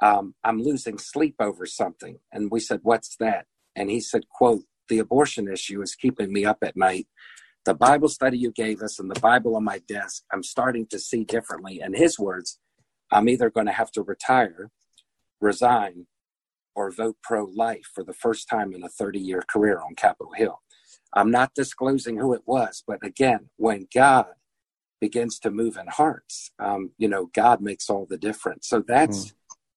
um, 0.00 0.34
I'm 0.44 0.62
losing 0.62 0.98
sleep 0.98 1.36
over 1.40 1.66
something. 1.66 2.18
And 2.32 2.50
we 2.50 2.60
said, 2.60 2.80
What's 2.82 3.16
that? 3.16 3.46
And 3.74 3.90
he 3.90 4.00
said, 4.00 4.28
quote, 4.28 4.62
the 4.88 4.98
abortion 4.98 5.48
issue 5.48 5.82
is 5.82 5.94
keeping 5.94 6.32
me 6.32 6.44
up 6.44 6.58
at 6.62 6.76
night. 6.76 7.06
The 7.64 7.74
Bible 7.74 8.08
study 8.08 8.38
you 8.38 8.52
gave 8.52 8.82
us 8.82 8.98
and 8.98 9.10
the 9.10 9.20
Bible 9.20 9.56
on 9.56 9.64
my 9.64 9.80
desk, 9.88 10.24
I'm 10.32 10.42
starting 10.42 10.86
to 10.88 10.98
see 10.98 11.24
differently. 11.24 11.80
In 11.80 11.94
his 11.94 12.18
words, 12.18 12.58
I'm 13.10 13.28
either 13.28 13.50
going 13.50 13.66
to 13.66 13.72
have 13.72 13.90
to 13.92 14.02
retire, 14.02 14.70
resign, 15.40 16.06
or 16.74 16.90
vote 16.90 17.16
pro 17.22 17.44
life 17.44 17.86
for 17.94 18.04
the 18.04 18.12
first 18.12 18.48
time 18.48 18.74
in 18.74 18.82
a 18.82 18.88
30 18.88 19.18
year 19.18 19.42
career 19.48 19.80
on 19.80 19.94
Capitol 19.94 20.32
Hill. 20.34 20.60
I'm 21.14 21.30
not 21.30 21.54
disclosing 21.54 22.18
who 22.18 22.34
it 22.34 22.42
was, 22.44 22.82
but 22.86 22.98
again, 23.04 23.50
when 23.56 23.86
God 23.94 24.26
begins 25.00 25.38
to 25.40 25.50
move 25.50 25.76
in 25.76 25.86
hearts, 25.86 26.50
um, 26.58 26.90
you 26.98 27.08
know, 27.08 27.30
God 27.32 27.60
makes 27.60 27.88
all 27.88 28.06
the 28.08 28.18
difference. 28.18 28.68
So 28.68 28.82
that's. 28.86 29.26
Mm 29.26 29.32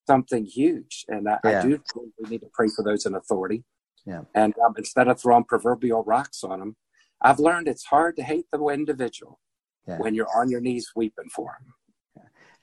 something 0.08 0.46
huge. 0.46 1.06
And 1.08 1.30
I, 1.30 1.38
yeah. 1.44 1.60
I 1.60 1.62
do 1.62 1.70
think 1.72 2.14
we 2.18 2.30
need 2.30 2.42
to 2.42 2.50
pray 2.54 2.70
for 2.76 2.84
those 2.84 3.06
in 3.06 3.14
authority. 3.14 3.64
Yeah. 4.06 4.22
And 4.34 4.54
um, 4.66 4.74
instead 4.78 5.08
of 5.08 5.20
throwing 5.20 5.44
proverbial 5.44 6.04
rocks 6.04 6.44
on 6.44 6.60
them, 6.60 6.76
I've 7.22 7.40
learned 7.40 7.68
it's 7.68 7.86
hard 7.86 8.16
to 8.18 8.24
hate 8.24 8.46
the 8.52 8.64
individual 8.68 9.40
yeah. 9.88 9.98
when 9.98 10.14
you're 10.14 10.30
on 10.36 10.50
your 10.50 10.62
knees 10.62 10.92
weeping 10.96 11.30
for 11.34 11.58
them. 11.60 11.74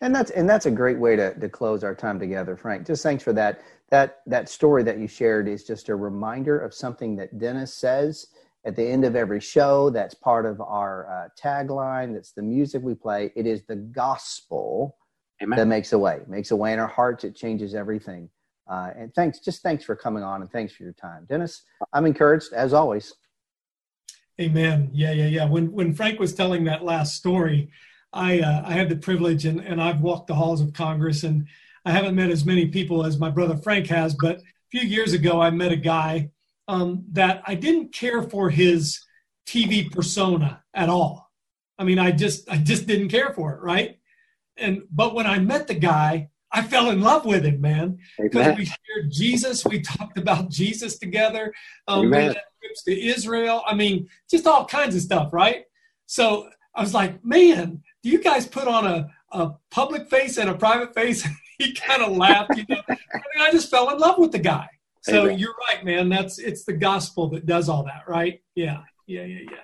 And 0.01 0.14
that's 0.14 0.31
and 0.33 0.49
that's 0.49 0.67
a 0.67 0.71
great 0.71 0.99
way 0.99 1.17
to, 1.17 1.38
to 1.38 1.49
close 1.49 1.83
our 1.85 1.95
time 1.95 2.19
together, 2.19 2.57
Frank. 2.57 2.87
Just 2.87 3.03
thanks 3.03 3.23
for 3.23 3.33
that. 3.33 3.62
That 3.90 4.19
that 4.27 4.49
story 4.49 4.83
that 4.83 4.99
you 4.99 5.07
shared 5.07 5.49
is 5.49 5.64
just 5.64 5.88
a 5.88 5.97
reminder 5.97 6.59
of 6.59 6.75
something 6.75 7.17
that 7.17 7.38
Dennis 7.38 7.73
says 7.73 8.27
at 8.67 8.77
the 8.77 8.85
end 8.85 9.05
of 9.05 9.17
every 9.17 9.40
show. 9.40 9.90
That's 9.90 10.14
part 10.14 10.47
of 10.47 10.61
our 10.61 11.09
uh, 11.09 11.29
tagline. 11.40 12.12
That's 12.12 12.33
the 12.33 12.43
music 12.43 12.83
we 12.83 12.95
play. 12.95 13.33
It 13.37 13.47
is 13.47 13.62
the 13.67 13.77
gospel 13.77 14.97
Amen. 15.43 15.59
that 15.59 15.67
makes 15.67 15.93
a 15.93 15.99
way, 15.99 16.21
makes 16.27 16.51
a 16.51 16.57
way 16.57 16.73
in 16.73 16.79
our 16.79 16.88
hearts. 16.88 17.25
It 17.25 17.37
changes 17.37 17.75
everything. 17.75 18.29
Uh, 18.69 18.90
and 18.97 19.14
thanks, 19.14 19.40
just 19.40 19.62
thanks 19.62 19.85
for 19.85 19.95
coming 19.95 20.23
on 20.23 20.40
and 20.40 20.51
thanks 20.51 20.73
for 20.73 20.83
your 20.85 20.95
time, 20.95 21.27
Dennis. 21.29 21.62
I'm 21.93 22.07
encouraged 22.07 22.53
as 22.53 22.73
always. 22.73 23.14
Amen. 24.40 24.90
Yeah, 24.92 25.12
yeah, 25.12 25.27
yeah. 25.27 25.44
When 25.47 25.70
when 25.73 25.94
Frank 25.94 26.18
was 26.18 26.35
telling 26.35 26.64
that 26.64 26.85
last 26.85 27.14
story, 27.14 27.70
I 28.12 28.40
uh, 28.40 28.62
I 28.66 28.73
had 28.73 28.88
the 28.88 28.97
privilege 28.97 29.44
and 29.44 29.61
and 29.61 29.81
I've 29.81 30.01
walked 30.01 30.27
the 30.27 30.35
halls 30.35 30.61
of 30.61 30.73
Congress 30.73 31.23
and 31.23 31.47
I 31.85 31.92
haven't 31.92 32.16
met 32.16 32.31
as 32.31 32.44
many 32.44 32.66
people 32.66 33.05
as 33.05 33.18
my 33.18 33.31
brother 33.31 33.57
Frank 33.57 33.87
has, 33.88 34.14
but 34.14 34.38
a 34.38 34.42
few 34.70 34.83
years 34.83 35.12
ago 35.12 35.40
I 35.40 35.51
met 35.51 35.73
a 35.73 35.77
guy 35.77 36.31
um, 36.66 37.05
that 37.12 37.42
I 37.47 37.55
didn't 37.55 37.92
care 37.92 38.23
for 38.23 38.51
his 38.51 39.01
TV 39.47 39.90
persona 39.90 40.62
at 40.73 40.88
all. 40.88 41.31
I 41.79 41.85
mean, 41.85 41.99
I 41.99 42.11
just 42.11 42.51
I 42.51 42.57
just 42.57 42.87
didn't 42.87 43.11
care 43.11 43.33
for 43.35 43.55
it, 43.55 43.61
right? 43.62 43.99
and 44.57 44.83
but 44.90 45.14
when 45.14 45.27
I 45.27 45.38
met 45.38 45.66
the 45.66 45.75
guy, 45.75 46.31
I 46.55 46.62
fell 46.62 46.90
in 46.90 47.01
love 47.01 47.27
with 47.27 47.45
him, 47.45 47.61
man. 47.61 47.99
Because 48.17 48.57
we 48.57 48.64
shared 48.64 49.11
Jesus, 49.11 49.64
we 49.64 49.81
talked 49.81 50.17
about 50.17 50.51
Jesus 50.51 50.99
together. 50.99 51.53
Um, 51.88 52.09
we 52.09 52.17
had 52.17 52.40
trips 52.62 52.85
to 52.85 52.99
Israel. 52.99 53.62
I 53.67 53.75
mean, 53.75 54.09
just 54.31 54.47
all 54.47 54.64
kinds 54.64 54.95
of 54.95 55.03
stuff, 55.03 55.33
right? 55.33 55.64
So 56.07 56.49
I 56.75 56.81
was 56.81 56.95
like, 56.95 57.25
man, 57.25 57.83
do 58.05 58.09
you 58.09 58.23
guys 58.23 58.47
put 58.47 58.69
on 58.69 58.87
a, 58.87 59.11
a 59.33 59.51
public 59.73 60.09
face 60.09 60.38
and 60.38 60.49
a 60.49 60.55
private 60.55 60.95
face? 60.95 61.27
he 61.59 61.75
kind 61.75 62.03
of 62.03 62.17
laughed, 62.17 62.57
you 62.57 62.64
know. 62.69 62.83
I, 62.88 62.93
mean, 62.93 63.40
I 63.40 63.51
just 63.51 63.69
fell 63.69 63.90
in 63.90 63.99
love 63.99 64.19
with 64.19 64.31
the 64.31 64.38
guy. 64.38 64.69
So 65.03 65.25
Amen. 65.25 65.38
you're 65.40 65.55
right, 65.69 65.85
man. 65.85 66.09
That's 66.09 66.38
it's 66.38 66.64
the 66.64 66.73
gospel 66.73 67.29
that 67.31 67.47
does 67.47 67.69
all 67.69 67.83
that, 67.85 68.05
right? 68.09 68.40
Yeah, 68.55 68.83
yeah, 69.07 69.25
yeah, 69.25 69.40
yeah. 69.51 69.57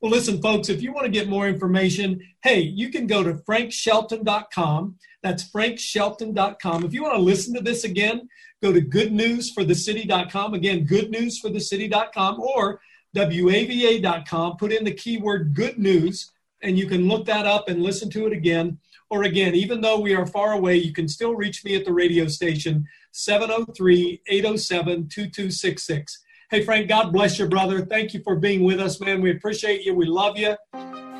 Well, 0.00 0.12
listen, 0.12 0.40
folks, 0.40 0.68
if 0.68 0.80
you 0.80 0.92
want 0.92 1.06
to 1.06 1.12
get 1.12 1.28
more 1.28 1.48
information, 1.48 2.20
hey, 2.42 2.60
you 2.60 2.90
can 2.90 3.06
go 3.06 3.22
to 3.22 3.34
frankshelton.com. 3.34 4.96
That's 5.22 5.50
frankshelton.com. 5.50 6.84
If 6.84 6.94
you 6.94 7.02
want 7.02 7.16
to 7.16 7.20
listen 7.20 7.54
to 7.54 7.60
this 7.60 7.82
again, 7.84 8.28
go 8.62 8.72
to 8.72 8.80
goodnewsforthecity.com. 8.80 10.54
Again, 10.54 10.86
goodnewsforthecity.com 10.86 12.40
or 12.40 12.80
wava.com. 13.16 14.56
Put 14.56 14.72
in 14.72 14.84
the 14.84 14.94
keyword 14.94 15.54
good 15.54 15.78
news, 15.78 16.30
and 16.62 16.78
you 16.78 16.86
can 16.86 17.08
look 17.08 17.26
that 17.26 17.46
up 17.46 17.68
and 17.68 17.82
listen 17.82 18.10
to 18.10 18.26
it 18.26 18.32
again. 18.32 18.78
Or 19.10 19.22
again, 19.24 19.54
even 19.54 19.80
though 19.80 19.98
we 19.98 20.14
are 20.14 20.26
far 20.26 20.52
away, 20.52 20.76
you 20.76 20.92
can 20.92 21.08
still 21.08 21.34
reach 21.34 21.64
me 21.64 21.74
at 21.74 21.84
the 21.84 21.92
radio 21.92 22.28
station, 22.28 22.86
703 23.12 24.22
807 24.28 25.08
2266. 25.08 26.24
Hey, 26.50 26.64
Frank, 26.64 26.88
God 26.88 27.12
bless 27.12 27.38
your 27.38 27.46
brother. 27.46 27.84
Thank 27.84 28.14
you 28.14 28.22
for 28.22 28.34
being 28.34 28.64
with 28.64 28.80
us, 28.80 29.00
man. 29.00 29.20
We 29.20 29.32
appreciate 29.32 29.84
you. 29.84 29.94
We 29.94 30.06
love 30.06 30.38
you. 30.38 30.56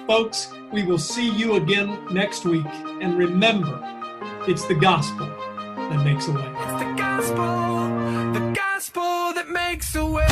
Folks, 0.06 0.50
we 0.72 0.84
will 0.84 0.96
see 0.96 1.30
you 1.30 1.56
again 1.56 2.02
next 2.10 2.46
week. 2.46 2.64
And 3.02 3.18
remember, 3.18 3.78
it's 4.48 4.66
the 4.66 4.74
gospel 4.74 5.26
that 5.26 6.02
makes 6.02 6.28
a 6.28 6.32
way. 6.32 6.40
It's 6.40 6.82
the 6.82 6.94
gospel, 6.96 7.36
the 8.32 8.52
gospel 8.56 9.34
that 9.34 9.50
makes 9.50 9.94
a 9.96 10.06
way. 10.06 10.24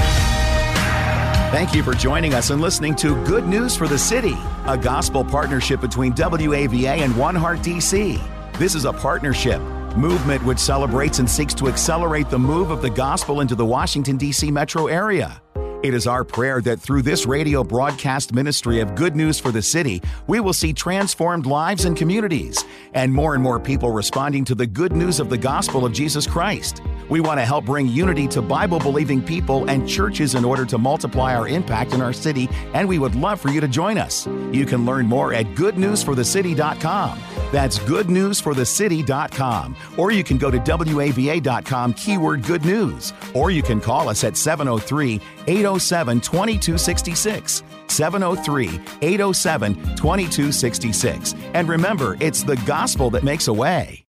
Thank 1.52 1.74
you 1.74 1.82
for 1.82 1.92
joining 1.92 2.32
us 2.32 2.48
and 2.48 2.62
listening 2.62 2.94
to 2.96 3.22
Good 3.26 3.46
News 3.46 3.76
for 3.76 3.86
the 3.86 3.98
City, 3.98 4.38
a 4.64 4.78
gospel 4.78 5.22
partnership 5.22 5.82
between 5.82 6.14
WAVA 6.14 7.00
and 7.00 7.14
One 7.18 7.34
Heart 7.34 7.58
DC. 7.58 8.18
This 8.58 8.74
is 8.74 8.86
a 8.86 8.94
partnership 8.94 9.60
movement 9.96 10.44
which 10.44 10.58
celebrates 10.58 11.18
and 11.18 11.28
seeks 11.28 11.54
to 11.54 11.68
accelerate 11.68 12.30
the 12.30 12.38
move 12.38 12.70
of 12.70 12.82
the 12.82 12.90
gospel 12.90 13.40
into 13.40 13.54
the 13.54 13.64
Washington, 13.64 14.16
D.C. 14.16 14.50
metro 14.50 14.86
area. 14.86 15.42
It 15.82 15.92
is 15.94 16.06
our 16.06 16.24
prayer 16.24 16.62
that 16.62 16.80
through 16.80 17.02
this 17.02 17.26
radio 17.26 17.62
broadcast 17.62 18.32
ministry 18.34 18.80
of 18.80 18.94
good 18.94 19.14
news 19.14 19.38
for 19.38 19.52
the 19.52 19.60
city, 19.60 20.00
we 20.26 20.40
will 20.40 20.54
see 20.54 20.72
transformed 20.72 21.44
lives 21.44 21.84
and 21.84 21.94
communities, 21.96 22.64
and 22.94 23.12
more 23.12 23.34
and 23.34 23.42
more 23.42 23.60
people 23.60 23.90
responding 23.90 24.44
to 24.46 24.54
the 24.54 24.66
good 24.66 24.92
news 24.92 25.20
of 25.20 25.28
the 25.28 25.36
gospel 25.36 25.84
of 25.84 25.92
Jesus 25.92 26.26
Christ. 26.26 26.80
We 27.10 27.20
want 27.20 27.38
to 27.38 27.44
help 27.44 27.66
bring 27.66 27.88
unity 27.88 28.26
to 28.28 28.40
Bible 28.42 28.78
believing 28.78 29.22
people 29.22 29.68
and 29.68 29.86
churches 29.88 30.34
in 30.34 30.44
order 30.44 30.64
to 30.64 30.78
multiply 30.78 31.36
our 31.36 31.46
impact 31.46 31.92
in 31.92 32.00
our 32.00 32.12
city, 32.12 32.48
and 32.72 32.88
we 32.88 32.98
would 32.98 33.14
love 33.14 33.40
for 33.40 33.50
you 33.50 33.60
to 33.60 33.68
join 33.68 33.98
us. 33.98 34.26
You 34.52 34.64
can 34.66 34.86
learn 34.86 35.06
more 35.06 35.34
at 35.34 35.46
goodnewsforthecity.com. 35.54 37.20
That's 37.52 37.78
goodnewsforthecity.com. 37.80 39.76
Or 39.96 40.10
you 40.10 40.24
can 40.24 40.38
go 40.38 40.50
to 40.50 40.58
WAVA.com, 40.58 41.94
keyword 41.94 42.42
good 42.42 42.64
news. 42.64 43.12
Or 43.34 43.52
you 43.52 43.62
can 43.62 43.80
call 43.80 44.08
us 44.08 44.24
at 44.24 44.36
703 44.36 45.20
807 45.66 46.20
2266. 46.20 47.62
703 47.88 48.68
807 49.02 49.74
2266. 49.96 51.34
And 51.54 51.68
remember, 51.68 52.16
it's 52.20 52.42
the 52.44 52.56
gospel 52.66 53.10
that 53.10 53.24
makes 53.24 53.48
a 53.48 53.52
way. 53.52 54.05